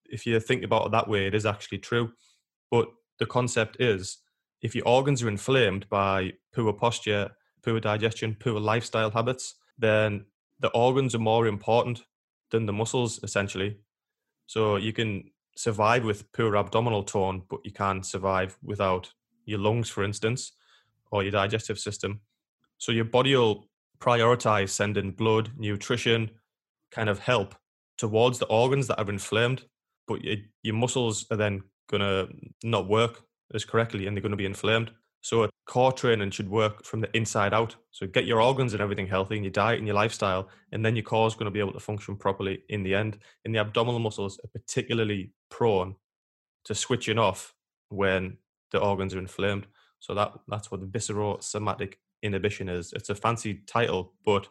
[0.04, 2.12] if you think about it that way, it is actually true.
[2.70, 2.88] But
[3.18, 4.18] the concept is
[4.60, 7.30] if your organs are inflamed by poor posture,
[7.64, 10.26] poor digestion, poor lifestyle habits, then
[10.58, 12.02] the organs are more important
[12.50, 13.78] than the muscles, essentially.
[14.46, 19.12] So you can survive with poor abdominal tone, but you can't survive without
[19.44, 20.52] your lungs, for instance,
[21.10, 22.20] or your digestive system.
[22.78, 23.68] So your body will
[24.00, 26.30] prioritize sending blood, nutrition,
[26.90, 27.54] kind of help
[27.98, 29.64] towards the organs that are inflamed,
[30.08, 32.28] but your, your muscles are then going to
[32.64, 34.90] not work as correctly and they're going to be inflamed.
[35.22, 37.76] So a core training should work from the inside out.
[37.90, 40.96] So get your organs and everything healthy in your diet and your lifestyle, and then
[40.96, 43.18] your core is going to be able to function properly in the end.
[43.44, 45.96] And the abdominal muscles are particularly prone
[46.64, 47.54] to switching off
[47.90, 48.38] when
[48.70, 49.66] the organs are inflamed.
[49.98, 52.92] So that that's what the viscerosomatic inhibition is.
[52.94, 54.48] It's a fancy title, but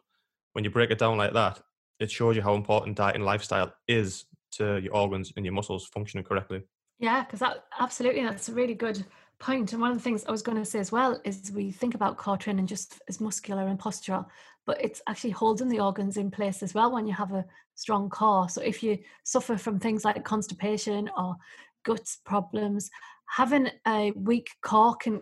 [0.54, 1.60] when you break it down like that,
[2.00, 5.88] it shows you how important diet and lifestyle is to your organs and your muscles
[5.88, 6.62] functioning correctly.
[7.00, 9.06] Yeah, because that absolutely that's a really good
[9.40, 9.72] point.
[9.74, 11.96] And one of the things I was going to say as well is we think
[11.96, 14.26] about core training just as muscular and postural,
[14.66, 18.10] but it's actually holding the organs in place as well when you have a strong
[18.10, 18.50] core.
[18.50, 21.36] So if you suffer from things like constipation or
[21.84, 22.90] gut problems,
[23.28, 25.22] having a weak core can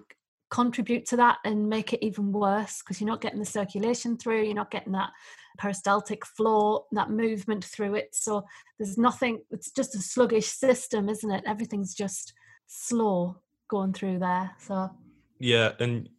[0.49, 4.43] contribute to that and make it even worse because you're not getting the circulation through,
[4.43, 5.11] you're not getting that
[5.57, 8.09] peristaltic flow, that movement through it.
[8.13, 8.45] So
[8.79, 11.43] there's nothing, it's just a sluggish system, isn't it?
[11.45, 12.33] Everything's just
[12.67, 14.51] slow going through there.
[14.59, 14.91] So,
[15.39, 16.09] yeah, and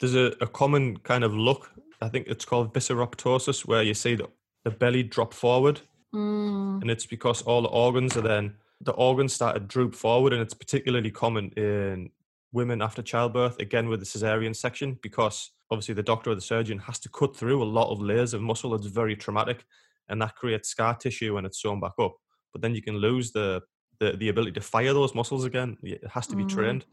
[0.00, 4.14] there's a, a common kind of look, I think it's called visceroptosis, where you see
[4.14, 4.28] the,
[4.64, 5.80] the belly drop forward.
[6.14, 6.82] Mm.
[6.82, 10.42] And it's because all the organs are then, the organs start to droop forward, and
[10.42, 12.10] it's particularly common in
[12.52, 16.78] women after childbirth, again with the cesarean section, because obviously the doctor or the surgeon
[16.78, 19.64] has to cut through a lot of layers of muscle that's very traumatic,
[20.08, 22.16] and that creates scar tissue when it's sewn back up.
[22.52, 23.62] But then you can lose the
[24.02, 25.76] the, the ability to fire those muscles again.
[25.82, 26.48] It has to be mm.
[26.48, 26.84] trained,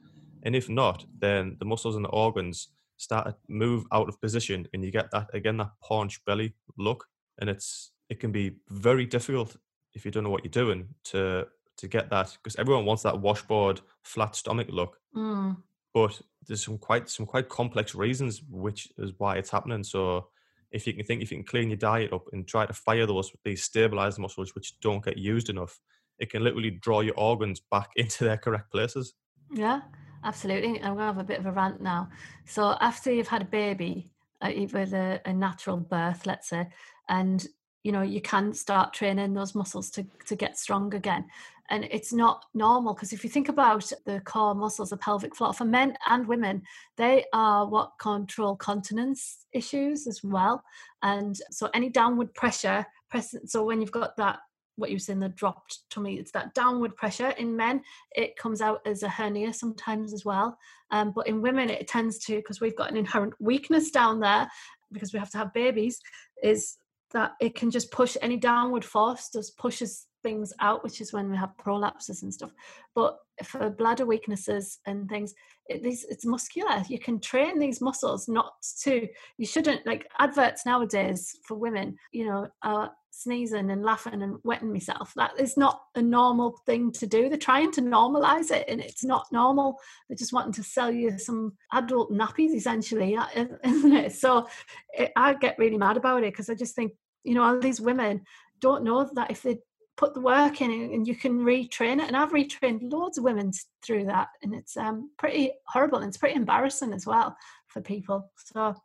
[0.43, 2.67] and if not, then the muscles and the organs
[2.97, 7.05] start to move out of position, and you get that again that paunch belly look,
[7.39, 9.55] and it's it can be very difficult
[9.95, 13.19] if you don't know what you're doing to to get that because everyone wants that
[13.19, 15.55] washboard flat stomach look mm.
[15.93, 20.27] but there's some quite some quite complex reasons which is why it's happening so
[20.71, 23.05] if you can think if you can clean your diet up and try to fire
[23.05, 25.79] those these stabilized muscles which don't get used enough
[26.19, 29.13] it can literally draw your organs back into their correct places.
[29.51, 29.81] Yeah
[30.23, 32.09] absolutely i'm to have a bit of a rant now.
[32.45, 34.09] So after you've had a baby
[34.41, 36.67] uh, with a, a natural birth let's say
[37.07, 37.45] and
[37.83, 41.25] you know you can start training those muscles to to get strong again
[41.71, 45.53] and it's not normal because if you think about the core muscles the pelvic floor
[45.53, 46.61] for men and women
[46.97, 50.63] they are what control continence issues as well
[51.03, 54.39] and so any downward pressure press so when you've got that
[54.79, 57.81] what you were saying the dropped tummy it's that downward pressure in men
[58.15, 60.57] it comes out as a hernia sometimes as well
[60.91, 64.49] um, but in women it tends to because we've got an inherent weakness down there
[64.91, 65.99] because we have to have babies
[66.41, 66.77] is
[67.11, 71.29] that it can just push any downward force just pushes things out, which is when
[71.29, 72.51] we have prolapses and stuff.
[72.95, 75.33] But for bladder weaknesses and things,
[75.67, 76.83] it, it's muscular.
[76.87, 82.25] You can train these muscles not to, you shouldn't, like adverts nowadays for women, you
[82.25, 85.13] know, are sneezing and laughing and wetting myself.
[85.15, 87.29] That is not a normal thing to do.
[87.29, 89.77] They're trying to normalize it and it's not normal.
[90.07, 94.13] They're just wanting to sell you some adult nappies essentially, isn't it?
[94.13, 94.47] So
[94.93, 96.93] it, I get really mad about it because I just think,
[97.23, 98.21] you know, all these women
[98.59, 99.59] don't know that if they
[99.99, 102.07] put the work in and you can retrain it.
[102.07, 103.51] And I've retrained loads of women
[103.85, 107.35] through that, and it's um, pretty horrible and it's pretty embarrassing as well
[107.67, 108.31] for people.
[108.37, 108.75] So,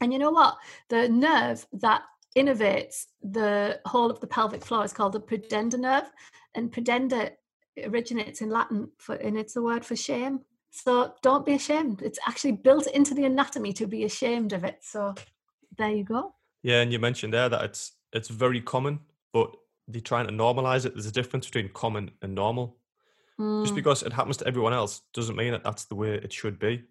[0.00, 0.56] and you know what?
[0.88, 2.02] The nerve that
[2.36, 6.10] innervates the whole of the pelvic floor is called the pudendal nerve,
[6.54, 7.32] and pudenda
[7.84, 10.40] originates in Latin for, and it's a word for shame.
[10.70, 12.02] So don't be ashamed.
[12.02, 14.78] It's actually built into the anatomy to be ashamed of it.
[14.82, 15.14] So
[15.76, 16.34] there you go.
[16.62, 19.00] Yeah, and you mentioned there that it's it's very common,
[19.32, 19.54] but
[19.88, 20.94] they're trying to normalize it.
[20.94, 22.76] There's a difference between common and normal.
[23.40, 23.62] Mm.
[23.62, 26.58] Just because it happens to everyone else doesn't mean that that's the way it should
[26.58, 26.84] be.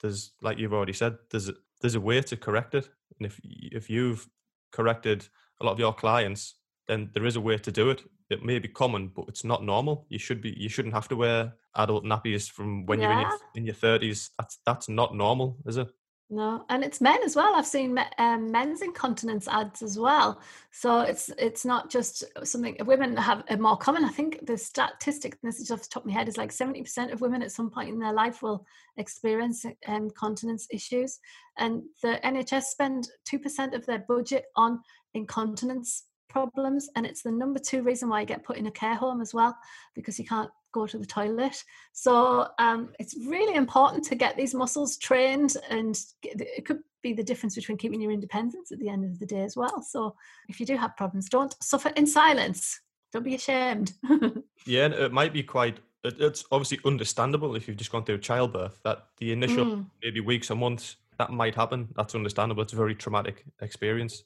[0.00, 3.40] There's, like you've already said, there's a, there's a way to correct it, and if
[3.44, 4.28] if you've
[4.72, 5.26] corrected
[5.60, 6.54] a lot of your clients,
[6.86, 8.02] then there is a way to do it.
[8.30, 10.06] It may be common, but it's not normal.
[10.08, 13.08] You should be you shouldn't have to wear adult nappies from when yeah.
[13.08, 14.30] you're in your, in your 30s.
[14.38, 15.88] That's that's not normal, is it?
[16.30, 17.54] No, and it's men as well.
[17.54, 20.42] I've seen um, men's incontinence ads as well.
[20.70, 24.04] So it's it's not just something women have a more common.
[24.04, 26.82] I think the statistic, this is off the top of my head, is like seventy
[26.82, 28.66] percent of women at some point in their life will
[28.98, 31.18] experience um, continence issues,
[31.56, 34.80] and the NHS spend two percent of their budget on
[35.14, 38.94] incontinence problems and it's the number two reason why you get put in a care
[38.94, 39.56] home as well
[39.94, 41.62] because you can't go to the toilet.
[41.92, 47.22] So um, it's really important to get these muscles trained and it could be the
[47.22, 49.82] difference between keeping your independence at the end of the day as well.
[49.82, 50.14] So
[50.48, 52.80] if you do have problems don't suffer in silence.
[53.12, 53.92] Don't be ashamed.
[54.66, 59.06] Yeah it might be quite it's obviously understandable if you've just gone through childbirth that
[59.18, 59.86] the initial mm.
[60.02, 62.62] maybe weeks or months that might happen that's understandable.
[62.62, 64.24] It's a very traumatic experience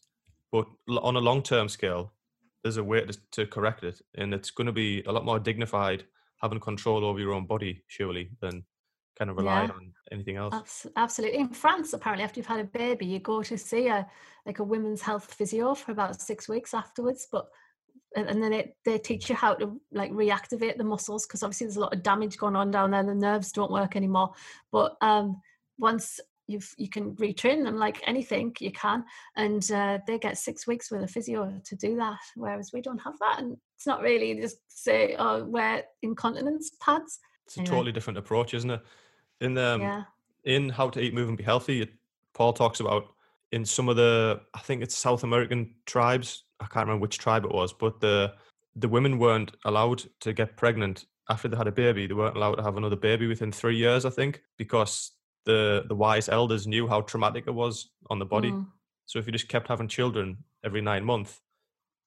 [0.53, 2.13] but on a long term scale,
[2.63, 5.41] there's a way to, to correct it, and it's going to be a lot more
[5.41, 6.05] dignified
[6.41, 8.63] having control over your own body, surely, than
[9.19, 9.75] kind of relying yeah.
[9.75, 10.87] on anything else.
[10.97, 11.39] Absolutely.
[11.39, 14.07] In France, apparently, after you've had a baby, you go to see a
[14.47, 17.27] like a women's health physio for about six weeks afterwards.
[17.31, 17.49] But
[18.15, 21.77] and then it, they teach you how to like reactivate the muscles because obviously there's
[21.77, 23.03] a lot of damage going on down there.
[23.03, 24.33] The nerves don't work anymore.
[24.71, 25.41] But um,
[25.79, 29.05] once you've you can retrain them like anything you can
[29.37, 32.99] and uh, they get six weeks with a physio to do that whereas we don't
[32.99, 37.69] have that and it's not really just say oh wear incontinence pads it's anyway.
[37.69, 38.81] a totally different approach isn't it
[39.41, 40.03] in the um, yeah.
[40.45, 41.89] in how to eat move and be healthy
[42.35, 43.05] paul talks about
[43.53, 47.45] in some of the i think it's south american tribes i can't remember which tribe
[47.45, 48.33] it was but the
[48.77, 52.57] the women weren't allowed to get pregnant after they had a baby they weren't allowed
[52.57, 55.13] to have another baby within three years i think because
[55.45, 58.51] the the wise elders knew how traumatic it was on the body.
[58.51, 58.67] Mm.
[59.07, 61.41] So if you just kept having children every nine months,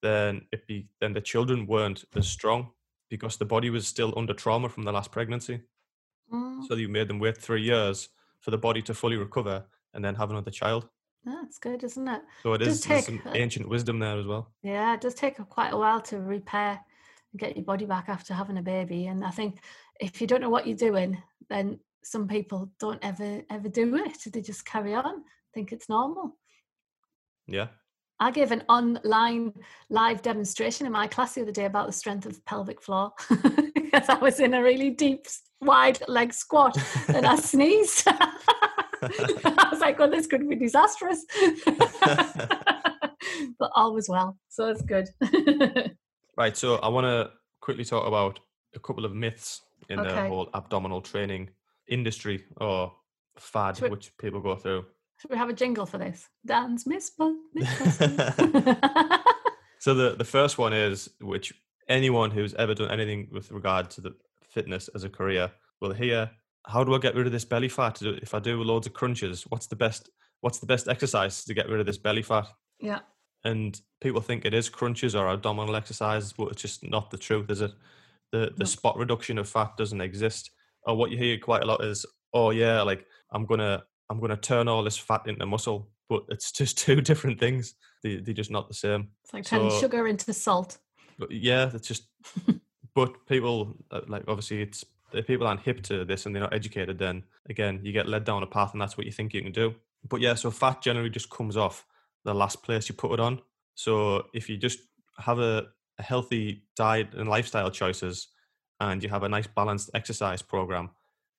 [0.02, 2.70] then it be then the children weren't as strong
[3.08, 5.60] because the body was still under trauma from the last pregnancy.
[6.32, 6.66] Mm.
[6.66, 8.08] So you made them wait three years
[8.40, 10.88] for the body to fully recover and then have another child.
[11.24, 12.22] That's good, isn't it?
[12.42, 14.52] So it, it is take, some ancient wisdom there as well.
[14.62, 16.80] Yeah, it does take quite a while to repair
[17.32, 19.06] and get your body back after having a baby.
[19.06, 19.58] And I think
[20.00, 24.18] if you don't know what you're doing, then some people don't ever ever do it
[24.32, 25.22] they just carry on
[25.54, 26.36] think it's normal
[27.46, 27.68] yeah
[28.18, 29.52] I gave an online
[29.90, 33.12] live demonstration in my class the other day about the strength of pelvic floor
[33.74, 35.26] because I was in a really deep,
[35.60, 38.08] wide leg squat and I sneezed.
[38.08, 41.26] I was like, well, this could be disastrous.
[43.58, 44.38] but all was well.
[44.48, 45.08] So it's good.
[46.38, 46.56] right.
[46.56, 48.40] So I want to quickly talk about
[48.74, 50.08] a couple of myths in okay.
[50.08, 51.50] the whole abdominal training
[51.88, 52.92] industry or
[53.38, 54.84] fad we, which people go through.
[55.18, 56.28] Should we have a jingle for this?
[56.44, 57.10] Dance Miss
[59.78, 61.52] So the the first one is which
[61.88, 66.30] anyone who's ever done anything with regard to the fitness as a career will hear.
[66.66, 68.02] How do I get rid of this belly fat?
[68.02, 70.10] If I do loads of crunches, what's the best?
[70.40, 72.48] What's the best exercise to get rid of this belly fat?
[72.80, 73.00] Yeah.
[73.44, 77.50] And people think it is crunches or abdominal exercises, but it's just not the truth,
[77.50, 77.72] is it?
[78.32, 78.64] The the no.
[78.64, 80.50] spot reduction of fat doesn't exist
[80.86, 84.36] or what you hear quite a lot is, oh yeah, like I'm gonna I'm gonna
[84.36, 87.74] turn all this fat into muscle, but it's just two different things.
[88.02, 89.08] They they're just not the same.
[89.24, 90.78] It's like turning so, sugar into salt.
[91.18, 92.04] But yeah, it's just.
[92.94, 96.54] but people uh, like obviously it's if people aren't hip to this and they're not
[96.54, 99.42] educated, then again you get led down a path and that's what you think you
[99.42, 99.74] can do.
[100.08, 101.84] But yeah, so fat generally just comes off
[102.24, 103.40] the last place you put it on.
[103.74, 104.78] So if you just
[105.18, 105.68] have a
[105.98, 108.28] a healthy diet and lifestyle choices,
[108.80, 110.90] and you have a nice balanced exercise program,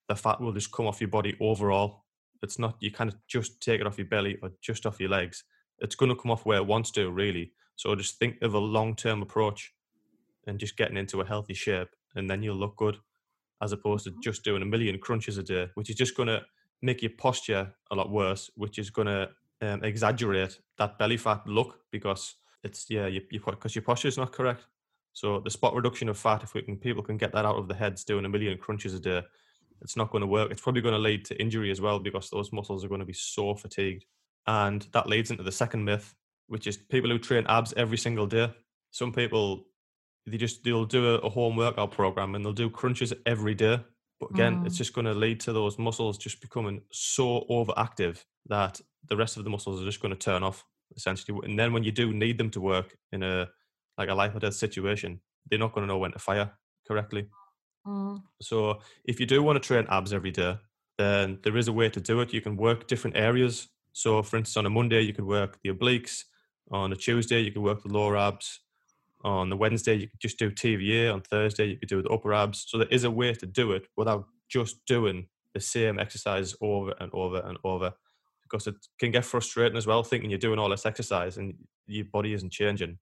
[0.07, 2.05] the fat will just come off your body overall.
[2.41, 5.09] It's not you kind of just take it off your belly or just off your
[5.09, 5.43] legs.
[5.79, 7.51] It's going to come off where it wants to, really.
[7.75, 9.73] So just think of a long term approach
[10.47, 12.97] and just getting into a healthy shape, and then you'll look good,
[13.61, 16.41] as opposed to just doing a million crunches a day, which is just going to
[16.81, 19.29] make your posture a lot worse, which is going to
[19.61, 24.31] um, exaggerate that belly fat look because it's yeah you because your posture is not
[24.31, 24.65] correct.
[25.17, 27.67] So the spot reduction of fat, if we can people can get that out of
[27.67, 29.23] the heads doing a million crunches a day,
[29.81, 30.51] it's not going to work.
[30.51, 33.05] It's probably going to lead to injury as well because those muscles are going to
[33.05, 34.05] be so fatigued.
[34.45, 36.13] And that leads into the second myth,
[36.49, 38.53] which is people who train abs every single day.
[38.91, 39.65] Some people
[40.27, 43.79] they just they'll do a, a home workout program and they'll do crunches every day.
[44.19, 44.67] But again, mm.
[44.67, 49.35] it's just going to lead to those muscles just becoming so overactive that the rest
[49.35, 50.63] of the muscles are just going to turn off
[50.95, 51.39] essentially.
[51.43, 53.49] And then when you do need them to work in a
[53.97, 56.51] like a life or death situation, they're not going to know when to fire
[56.87, 57.27] correctly.
[57.85, 58.21] Mm.
[58.41, 60.57] So if you do want to train abs every day,
[60.97, 62.33] then there is a way to do it.
[62.33, 63.67] You can work different areas.
[63.93, 66.23] So for instance, on a Monday you could work the obliques.
[66.71, 68.59] On a Tuesday you could work the lower abs.
[69.23, 71.11] On the Wednesday, you could just do TVA.
[71.11, 72.65] On Thursday, you could do the upper abs.
[72.67, 76.93] So there is a way to do it without just doing the same exercise over
[76.99, 77.93] and over and over
[78.43, 81.55] because it can get frustrating as well, thinking you're doing all this exercise and
[81.87, 82.97] your body isn't changing.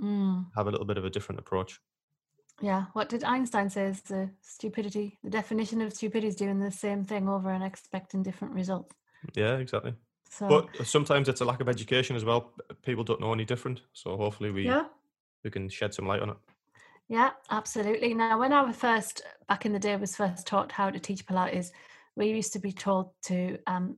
[0.00, 0.46] Mm.
[0.56, 1.80] Have a little bit of a different approach.
[2.60, 2.86] Yeah.
[2.92, 5.18] What did Einstein say is the stupidity?
[5.24, 8.94] The definition of stupidity is doing the same thing over and expecting different results.
[9.34, 9.94] Yeah, exactly.
[10.30, 12.52] So, but sometimes it's a lack of education as well.
[12.82, 13.82] People don't know any different.
[13.92, 14.84] So hopefully we yeah
[15.42, 16.36] who can shed some light on it.
[17.08, 18.14] Yeah, absolutely.
[18.14, 21.26] Now, when I was first back in the day was first taught how to teach
[21.26, 21.70] Pilates,
[22.14, 23.96] we used to be told to um,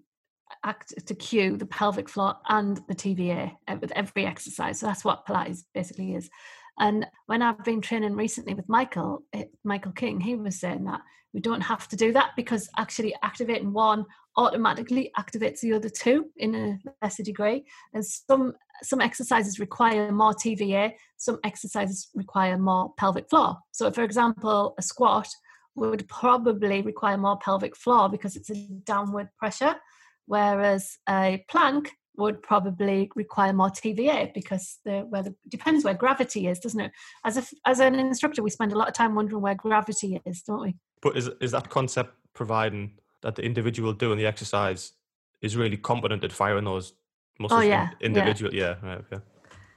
[0.65, 4.81] act to cue the pelvic floor and the TVA uh, with every exercise.
[4.81, 6.31] So that's what Pilates basically is.
[6.79, 11.01] And when I've been training recently with Michael, eh, Michael King, he was saying that
[11.35, 14.05] we don't have to do that because actually activating one
[14.37, 17.65] automatically activates the other two in a lesser degree.
[17.93, 23.59] And some some exercises require more TVA, some exercises require more pelvic floor.
[23.71, 25.29] So, for example, a squat
[25.75, 29.77] would probably require more pelvic floor because it's a downward pressure,
[30.27, 36.47] whereas a plank would probably require more TVA because the where the depends where gravity
[36.47, 36.93] is, doesn't it?
[37.25, 40.43] As a as an instructor, we spend a lot of time wondering where gravity is,
[40.43, 40.77] don't we?
[41.01, 44.93] But is is that concept providing that the individual doing the exercise
[45.41, 47.61] is really competent at firing those oh, muscles?
[47.61, 48.55] Oh yeah, individual.
[48.55, 49.23] Yeah, yeah right, okay.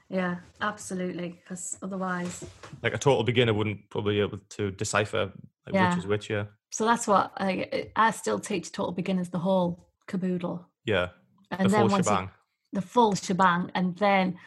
[0.09, 1.39] Yeah, absolutely.
[1.41, 2.45] Because otherwise,
[2.83, 5.31] like a total beginner wouldn't probably be able to decipher
[5.65, 5.89] like, yeah.
[5.89, 6.29] which is which.
[6.29, 6.45] Yeah.
[6.69, 10.67] So that's what I, I still teach total beginners the whole caboodle.
[10.85, 11.09] Yeah.
[11.51, 12.23] And the then once shebang.
[12.23, 12.29] You,
[12.73, 14.37] the full shebang, and then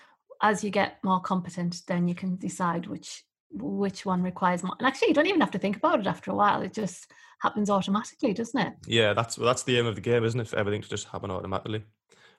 [0.42, 4.74] as you get more competent, then you can decide which which one requires more.
[4.78, 6.60] And actually, you don't even have to think about it after a while.
[6.62, 8.74] It just happens automatically, doesn't it?
[8.86, 10.48] Yeah, that's that's the aim of the game, isn't it?
[10.48, 11.84] For everything to just happen automatically.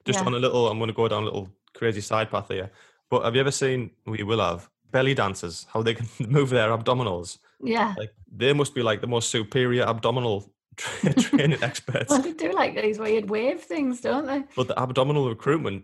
[0.06, 0.26] Just yeah.
[0.26, 2.72] on a little, I'm going to go down a little crazy side path here.
[3.10, 3.92] But have you ever seen?
[4.06, 5.66] We will have belly dancers.
[5.74, 7.40] How they can move their abdominals.
[7.62, 10.54] Yeah, like they must be like the most superior abdominal
[11.20, 12.10] training experts.
[12.10, 14.44] well, they do like these weird wave things, don't they?
[14.56, 15.84] But the abdominal recruitment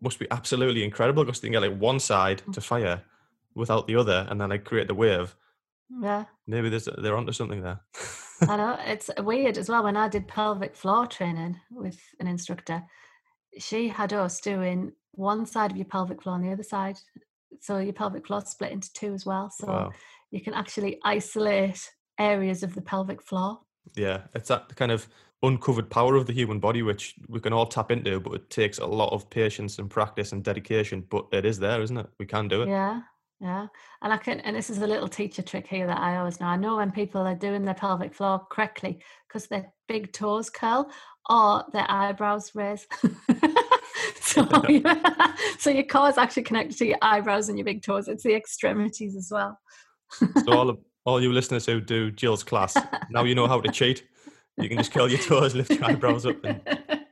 [0.00, 2.52] must be absolutely incredible because they can get like one side mm.
[2.54, 3.02] to fire
[3.54, 5.36] without the other, and then like create the wave.
[6.00, 6.24] Yeah.
[6.46, 7.80] Maybe there's they're onto something there.
[8.48, 9.84] I know it's weird as well.
[9.84, 12.82] When I did pelvic floor training with an instructor,
[13.58, 16.96] she had us doing one side of your pelvic floor and the other side.
[17.60, 19.50] So your pelvic floor split into two as well.
[19.50, 19.92] So wow.
[20.30, 23.60] you can actually isolate areas of the pelvic floor.
[23.96, 25.08] Yeah, it's that kind of
[25.42, 28.78] uncovered power of the human body, which we can all tap into, but it takes
[28.78, 31.04] a lot of patience and practice and dedication.
[31.08, 32.06] But it is there, isn't it?
[32.18, 32.68] We can do it.
[32.68, 33.00] Yeah,
[33.40, 33.66] yeah.
[34.02, 36.46] And I can, and this is a little teacher trick here that I always know.
[36.46, 40.90] I know when people are doing their pelvic floor correctly because their big toes curl
[41.28, 42.86] or their eyebrows raise.
[44.20, 45.34] so, yeah.
[45.58, 48.08] so your core is actually connected to your eyebrows and your big toes.
[48.08, 49.58] It's the extremities as well.
[50.12, 52.76] so all of, all you listeners who do Jill's class,
[53.10, 54.04] now you know how to cheat.
[54.56, 56.60] You can just curl your toes, lift your eyebrows up, and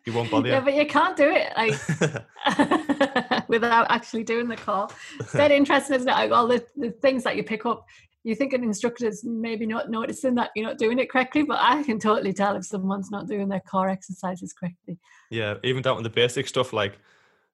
[0.05, 0.48] you won't bother.
[0.53, 4.88] Yeah, but you can't do it like without actually doing the core.
[5.20, 6.12] It's very interesting, isn't it?
[6.12, 7.87] Like all the, the things that you pick up.
[8.24, 11.59] You think an instructor is maybe not noticing that you're not doing it correctly, but
[11.61, 14.99] I can totally tell if someone's not doing their core exercises correctly.
[15.30, 16.99] Yeah, even down to the basic stuff like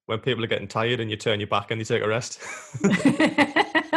[0.07, 2.41] when people are getting tired and you turn your back and you take a rest.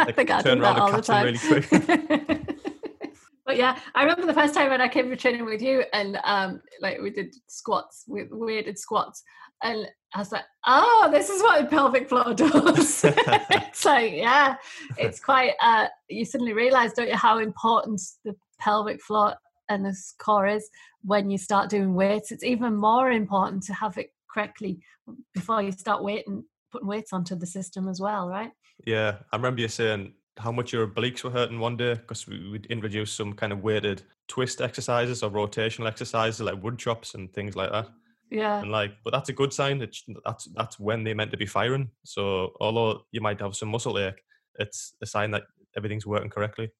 [0.07, 2.59] I think I turn around and catch the them really quick.
[3.45, 6.19] but yeah, I remember the first time when I came for training with you, and
[6.23, 9.23] um, like we did squats, we weighted squats,
[9.63, 13.03] And I was like, oh, this is what pelvic floor does.
[13.03, 14.55] it's like, yeah,
[14.97, 19.35] it's quite, uh, you suddenly realize, don't you, how important the pelvic floor
[19.69, 20.69] and the core is
[21.01, 22.31] when you start doing weights.
[22.31, 24.79] It's even more important to have it correctly
[25.33, 28.51] before you start weighting, putting weights onto the system as well, right?
[28.85, 32.49] Yeah, I remember you saying how much your obliques were hurting one day because we
[32.49, 37.31] would introduce some kind of weighted twist exercises or rotational exercises like wood chops and
[37.33, 37.89] things like that.
[38.31, 38.61] Yeah.
[38.61, 39.79] And like, but that's a good sign.
[39.79, 41.89] That that's that's when they're meant to be firing.
[42.05, 44.21] So although you might have some muscle ache,
[44.59, 45.43] it's a sign that
[45.75, 46.71] everything's working correctly.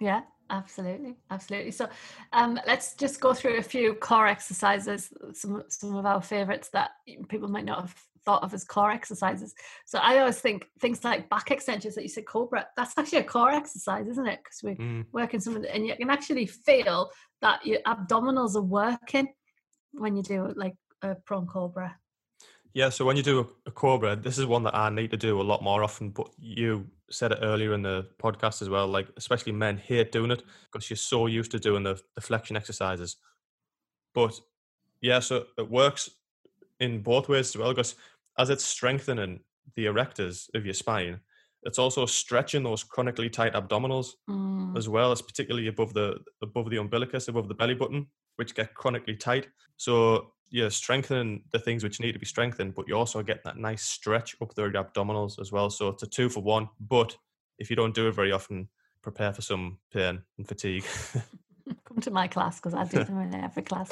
[0.00, 1.70] Yeah, absolutely, absolutely.
[1.70, 1.88] So,
[2.32, 5.12] um, let's just go through a few core exercises.
[5.32, 6.90] Some some of our favorites that
[7.28, 7.94] people might not have
[8.24, 9.54] thought of as core exercises.
[9.86, 13.24] So I always think things like back extensions that you said Cobra, that's actually a
[13.24, 14.40] core exercise, isn't it?
[14.42, 15.06] Because we're mm.
[15.12, 17.10] working some, and you can actually feel
[17.40, 19.28] that your abdominals are working
[19.92, 21.96] when you do like a prone Cobra.
[22.72, 25.16] Yeah, so when you do a, a Cobra, this is one that I need to
[25.16, 26.10] do a lot more often.
[26.10, 28.86] But you said it earlier in the podcast as well.
[28.86, 32.56] Like especially men hate doing it because you're so used to doing the, the flexion
[32.56, 33.16] exercises.
[34.14, 34.38] But
[35.00, 36.10] yeah, so it works
[36.80, 37.94] in both ways as well because
[38.38, 39.40] as it's strengthening
[39.76, 41.20] the erectors of your spine,
[41.62, 44.76] it's also stretching those chronically tight abdominals mm.
[44.76, 48.06] as well as particularly above the above the umbilicus, above the belly button,
[48.36, 49.48] which get chronically tight.
[49.76, 53.56] So you're strengthening the things which need to be strengthened, but you also get that
[53.56, 55.70] nice stretch up through the abdominals as well.
[55.70, 56.68] So it's a two for one.
[56.80, 57.16] But
[57.58, 58.68] if you don't do it very often,
[59.02, 60.84] prepare for some pain and fatigue.
[62.04, 63.90] To my class because I do them in every class.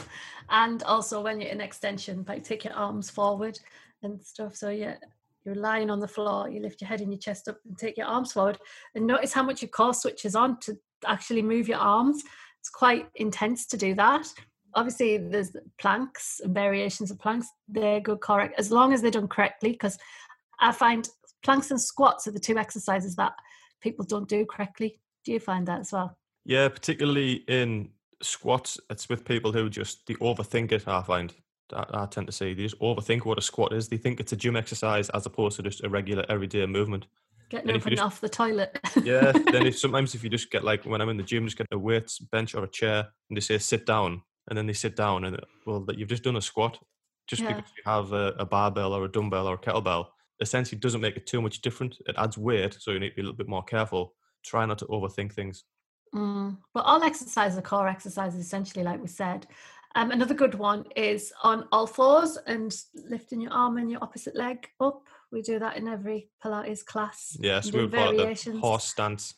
[0.49, 3.59] And also when you're in extension, like take your arms forward
[4.03, 4.57] and stuff.
[4.57, 4.95] So yeah,
[5.45, 7.97] you're lying on the floor, you lift your head and your chest up and take
[7.97, 8.59] your arms forward
[8.95, 12.23] and notice how much your core switches on to actually move your arms.
[12.61, 14.27] It's quite intense to do that.
[14.75, 17.49] Obviously, there's planks and variations of planks.
[17.69, 19.73] They're good correct as long as they're done correctly.
[19.73, 19.99] Because
[20.61, 21.09] I find
[21.43, 23.33] planks and squats are the two exercises that
[23.81, 25.01] people don't do correctly.
[25.25, 26.17] Do you find that as well?
[26.45, 27.91] Yeah, particularly in
[28.23, 30.87] squats, it's with people who just they overthink it.
[30.87, 31.35] I find
[31.73, 33.89] I, I tend to say they just overthink what a squat is.
[33.89, 37.07] They think it's a gym exercise as opposed to just a regular everyday movement.
[37.51, 38.79] Getting up and just, off the toilet.
[39.03, 39.33] yeah.
[39.33, 41.67] Then if sometimes if you just get like when I'm in the gym, just get
[41.73, 44.97] a weights bench or a chair, and they say sit down, and then they sit
[44.97, 46.79] down, and well, that you've just done a squat,
[47.27, 47.55] just yeah.
[47.55, 50.09] because you have a, a barbell or a dumbbell or a kettlebell,
[50.41, 51.97] essentially doesn't make it too much different.
[52.07, 54.15] It adds weight, so you need to be a little bit more careful.
[54.45, 55.65] Try not to overthink things.
[56.15, 56.59] Mm.
[56.75, 59.47] But all exercises are core exercises, essentially, like we said.
[59.95, 62.75] Um, another good one is on all fours and
[63.09, 65.03] lifting your arm and your opposite leg up.
[65.33, 67.37] We do that in every Pilates class.
[67.41, 68.61] Yes, we variations.
[68.61, 69.35] horse stance.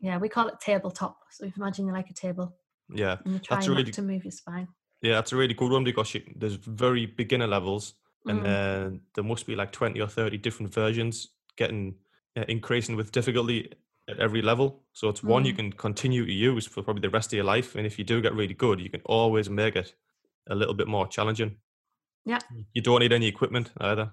[0.00, 1.18] Yeah, we call it tabletop.
[1.30, 2.54] So if you imagine you're like a table.
[2.92, 4.68] Yeah, and you're trying that's really, to move your spine.
[5.00, 7.94] Yeah, that's a really good one because you, there's very beginner levels,
[8.26, 8.46] and mm.
[8.46, 11.94] uh, there must be like twenty or thirty different versions, getting
[12.36, 13.72] uh, increasing with difficulty
[14.08, 14.82] at every level.
[14.92, 15.56] So it's one you mm.
[15.56, 17.74] can continue to use for probably the rest of your life.
[17.74, 19.94] And if you do get really good, you can always make it
[20.48, 21.56] a little bit more challenging.
[22.24, 22.38] Yeah.
[22.72, 24.12] You don't need any equipment either.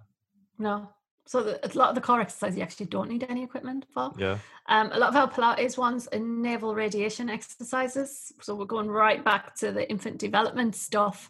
[0.58, 0.90] No.
[1.28, 4.12] So the, a lot of the core exercise you actually don't need any equipment for.
[4.18, 4.38] Yeah.
[4.68, 8.32] Um, a lot of our Pilates ones are navel radiation exercises.
[8.42, 11.30] So we're going right back to the infant development stuff.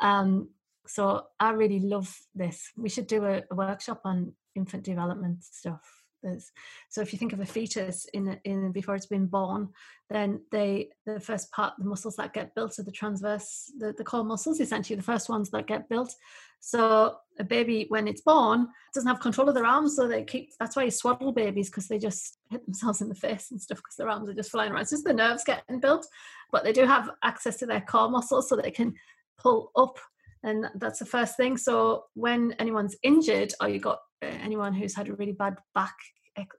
[0.00, 0.50] Um,
[0.86, 2.70] so I really love this.
[2.76, 6.52] We should do a, a workshop on infant development stuff there's,
[6.88, 9.68] so if you think of a fetus in in before it's been born,
[10.10, 14.04] then they the first part the muscles that get built are the transverse the, the
[14.04, 16.14] core muscles essentially the first ones that get built.
[16.60, 20.50] So a baby when it's born doesn't have control of their arms, so they keep.
[20.60, 23.78] That's why you swaddle babies because they just hit themselves in the face and stuff
[23.78, 24.82] because their arms are just flying around.
[24.82, 26.06] It's just the nerves getting built,
[26.50, 28.94] but they do have access to their core muscles so they can
[29.38, 29.98] pull up
[30.42, 35.08] and that's the first thing so when anyone's injured or you got anyone who's had
[35.08, 35.94] a really bad back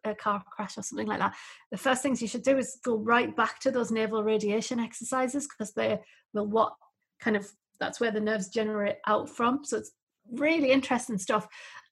[0.06, 1.34] a car crash or something like that
[1.72, 5.48] the first things you should do is go right back to those navel radiation exercises
[5.48, 6.00] because they
[6.34, 6.74] will what
[7.20, 9.64] kind of that's where the nerves generate out from.
[9.64, 9.92] So it's
[10.32, 11.48] really interesting stuff.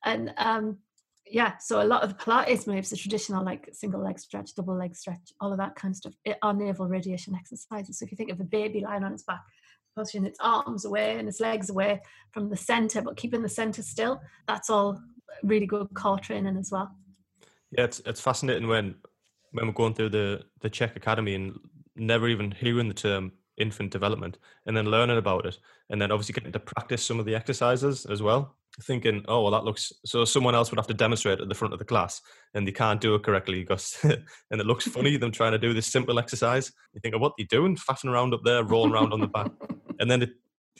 [0.06, 0.78] And um
[1.28, 4.76] yeah so a lot of the pilates moves the traditional like single leg stretch double
[4.76, 8.00] leg stretch all of that kind of stuff are navel radiation exercises.
[8.00, 9.42] So if you think of a baby lying on its back
[9.96, 12.02] pushing its arms away and its legs away
[12.32, 15.00] from the center but keeping the center still that's all
[15.44, 16.96] really good core training as well.
[17.72, 18.96] Yeah, it's it's fascinating when
[19.52, 21.60] when we're going through the the Chek Academy and
[21.96, 25.58] never even hearing the term infant development and then learning about it
[25.90, 29.52] and then obviously getting to practice some of the exercises as well thinking oh well
[29.52, 32.22] that looks so someone else would have to demonstrate at the front of the class
[32.54, 35.74] and they can't do it correctly because and it looks funny them trying to do
[35.74, 36.72] this simple exercise.
[36.94, 37.76] You think of what they're doing?
[37.76, 39.52] Faffing around up there rolling around on the back.
[40.00, 40.32] And then it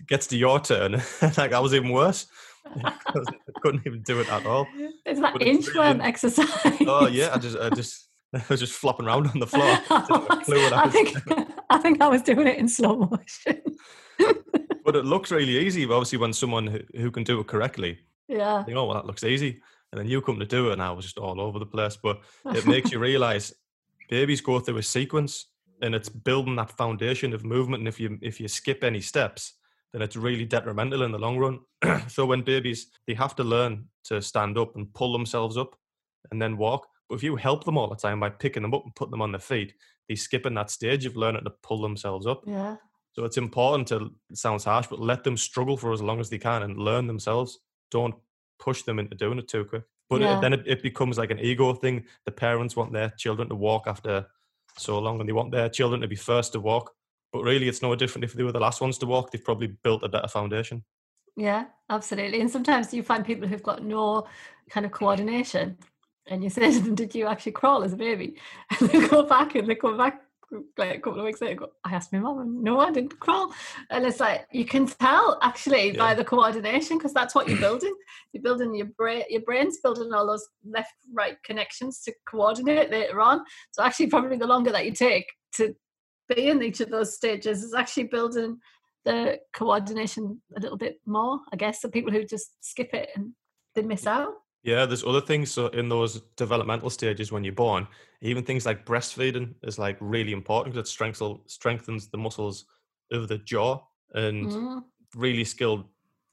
[0.08, 0.94] gets to your turn.
[1.22, 2.26] Like that was even worse
[3.62, 4.68] couldn't even do it at all.
[5.06, 6.02] It's that inchworm really...
[6.02, 6.78] exercise.
[6.88, 9.64] Oh yeah, I just, I just, I was just flopping around on the floor.
[9.64, 11.18] I, I think,
[11.70, 13.62] I think I was doing it in slow motion.
[14.86, 15.84] but it looks really easy.
[15.84, 19.06] Obviously, when someone who, who can do it correctly, yeah, you know, oh, well, that
[19.06, 19.62] looks easy.
[19.92, 21.98] And then you come to do it, and I was just all over the place.
[22.02, 23.54] But it makes you realize
[24.10, 25.48] babies go through a sequence,
[25.82, 27.82] and it's building that foundation of movement.
[27.82, 29.54] And if you if you skip any steps,
[29.94, 31.60] then it's really detrimental in the long run.
[32.08, 35.76] so when babies they have to learn to stand up and pull themselves up
[36.32, 36.88] and then walk.
[37.10, 39.22] But if you help them all the time by picking them up and putting them
[39.22, 39.74] on their feet,
[40.08, 42.44] they skip in that stage of learning to pull themselves up.
[42.46, 42.78] Yeah.
[43.14, 46.30] So it's important to it sounds harsh, but let them struggle for as long as
[46.30, 47.60] they can and learn themselves.
[47.92, 48.16] Don't
[48.60, 49.84] push them into doing it too quick.
[50.10, 50.38] But yeah.
[50.38, 52.06] it, then it, it becomes like an ego thing.
[52.26, 54.28] The parents want their children to walk after
[54.78, 56.94] so long, and they want their children to be first to walk.
[57.32, 59.32] But really, it's no different if they were the last ones to walk.
[59.32, 60.84] They've probably built a better foundation.
[61.38, 62.42] Yeah, absolutely.
[62.42, 64.28] And sometimes you find people who've got no
[64.70, 65.78] kind of coordination,
[66.28, 68.38] and you say to them, "Did you actually crawl as a baby?"
[68.80, 70.22] And they go back and they come back
[70.78, 71.56] like a couple of weeks later.
[71.56, 73.54] Go, I asked my mom, "No, I didn't crawl."
[73.90, 75.98] And it's like you can tell actually yeah.
[75.98, 77.96] by the coordination because that's what you're building.
[78.34, 79.24] You're building your brain.
[79.30, 83.44] Your brain's building all those left-right connections to coordinate later on.
[83.72, 85.76] So actually, probably the longer that you take to
[86.34, 88.60] be in each of those stages is actually building
[89.06, 93.34] the coordination a little bit more, I guess, the people who just skip it and
[93.76, 94.34] they miss out.
[94.64, 95.52] Yeah, there's other things.
[95.52, 97.88] So in those developmental stages when you're born,
[98.22, 102.66] even things like breastfeeding is like really important because it strengthens strengthens the muscles
[103.12, 103.82] of the jaw,
[104.14, 104.84] and mm.
[105.16, 105.86] really skilled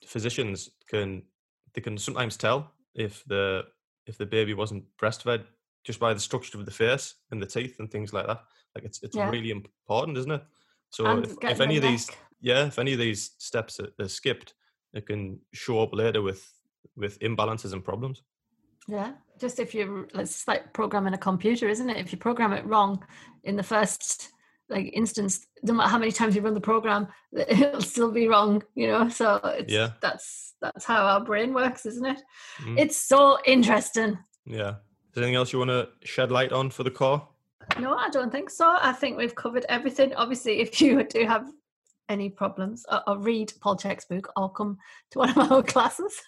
[0.04, 1.22] physicians can
[1.74, 3.64] they can sometimes tell if the
[4.06, 5.44] if the baby wasn't breastfed
[5.84, 8.42] just by the structure of the face and the teeth and things like that.
[8.78, 9.28] Like it's it's yeah.
[9.28, 10.42] really important, isn't it?
[10.90, 11.90] So if, if, any of neck.
[11.90, 12.10] these,
[12.40, 14.54] yeah, if any of these steps are, are skipped,
[14.94, 16.48] it can show up later with
[16.96, 18.22] with imbalances and problems.
[18.86, 21.96] Yeah, just if you it's like programming a computer, isn't it?
[21.96, 23.04] If you program it wrong
[23.42, 24.30] in the first
[24.68, 28.62] like instance, no matter how many times you run the program, it'll still be wrong.
[28.76, 32.22] You know, so it's, yeah, that's that's how our brain works, isn't it?
[32.60, 32.78] Mm.
[32.78, 34.18] It's so interesting.
[34.46, 34.76] Yeah.
[35.08, 37.26] Is there anything else you want to shed light on for the core?
[37.78, 38.76] No, I don't think so.
[38.80, 40.14] I think we've covered everything.
[40.14, 41.48] Obviously, if you do have
[42.08, 44.78] any problems, or, or read Paul Chek's book or come
[45.10, 46.22] to one of our classes.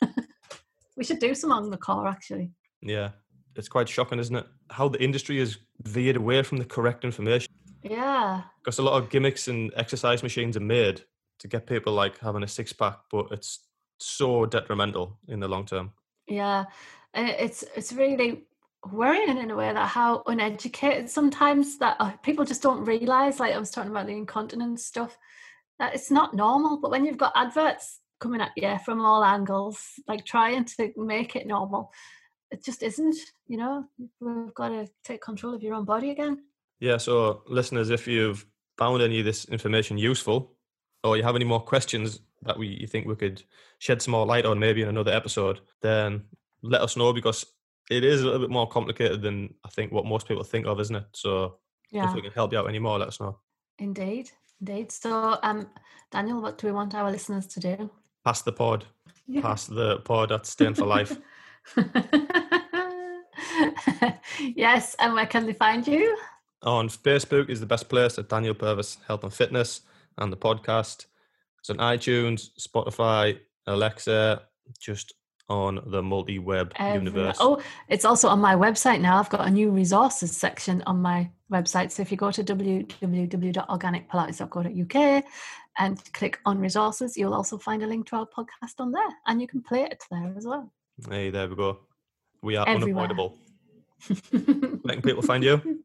[0.97, 2.51] we should do some on the core, actually.
[2.82, 3.11] Yeah,
[3.57, 4.47] it's quite shocking, isn't it?
[4.70, 7.53] How the industry has veered away from the correct information.
[7.82, 8.43] Yeah.
[8.62, 11.03] Because a lot of gimmicks and exercise machines are made
[11.38, 13.61] to get people like having a six pack, but it's
[13.99, 15.93] so detrimental in the long term.
[16.26, 16.66] Yeah,
[17.14, 18.45] it's it's really
[18.91, 23.55] worrying in a way that how uneducated sometimes that uh, people just don't realize like
[23.55, 25.18] i was talking about the incontinence stuff
[25.78, 29.78] that it's not normal but when you've got adverts coming at you from all angles
[30.09, 31.93] like trying to make it normal
[32.51, 33.16] it just isn't
[33.51, 33.85] you know?
[34.20, 36.45] We've got to take control of your own body again.
[36.78, 38.47] Yeah so listeners if you've
[38.78, 40.55] found any of this information useful
[41.05, 43.43] or you have any more questions that we you think we could
[43.78, 46.22] shed some more light on maybe in another episode then
[46.62, 47.45] let us know because
[47.91, 50.80] it is a little bit more complicated than I think what most people think of,
[50.80, 51.05] isn't it?
[51.12, 51.57] So
[51.91, 52.09] yeah.
[52.09, 53.38] if we can help you out anymore, let us know.
[53.78, 54.30] Indeed,
[54.61, 54.93] indeed.
[54.93, 55.68] So, um,
[56.12, 57.91] Daniel, what do we want our listeners to do?
[58.24, 58.84] Pass the pod.
[59.26, 59.41] Yeah.
[59.43, 61.16] Pass the pod at Staying for Life.
[64.41, 66.16] yes, and where can they find you?
[66.62, 69.80] On Facebook is the best place at Daniel Purvis Health and Fitness
[70.18, 71.07] and the podcast.
[71.59, 74.43] It's on iTunes, Spotify, Alexa,
[74.78, 75.14] just
[75.51, 77.37] on the multi-web universe.
[77.41, 79.19] Oh, it's also on my website now.
[79.19, 81.91] I've got a new resources section on my website.
[81.91, 85.25] So if you go to www.organicpilates.co.uk
[85.79, 89.41] and click on resources, you'll also find a link to our podcast on there, and
[89.41, 90.73] you can play it there as well.
[91.09, 91.79] Hey, there we go.
[92.43, 93.05] We are Everywhere.
[93.05, 93.39] unavoidable.
[94.83, 95.83] Where can people find you?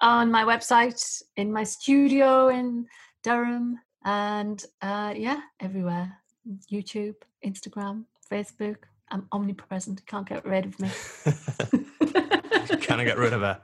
[0.00, 2.86] On my website, in my studio in
[3.22, 6.16] Durham, and uh, yeah, everywhere.
[6.72, 8.76] YouTube, Instagram, Facebook.
[9.10, 10.06] I'm omnipresent.
[10.06, 10.88] Can't get rid of me.
[12.80, 13.60] Can I get rid of her?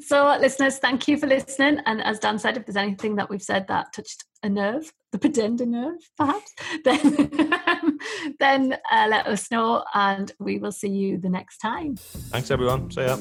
[0.00, 1.80] so, listeners, thank you for listening.
[1.86, 5.18] And as Dan said, if there's anything that we've said that touched a nerve, the
[5.18, 7.98] pudendal nerve, perhaps, then
[8.38, 11.96] then uh, let us know, and we will see you the next time.
[11.96, 12.90] Thanks, everyone.
[12.90, 13.16] See ya.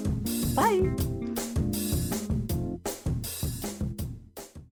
[0.55, 1.12] Bye.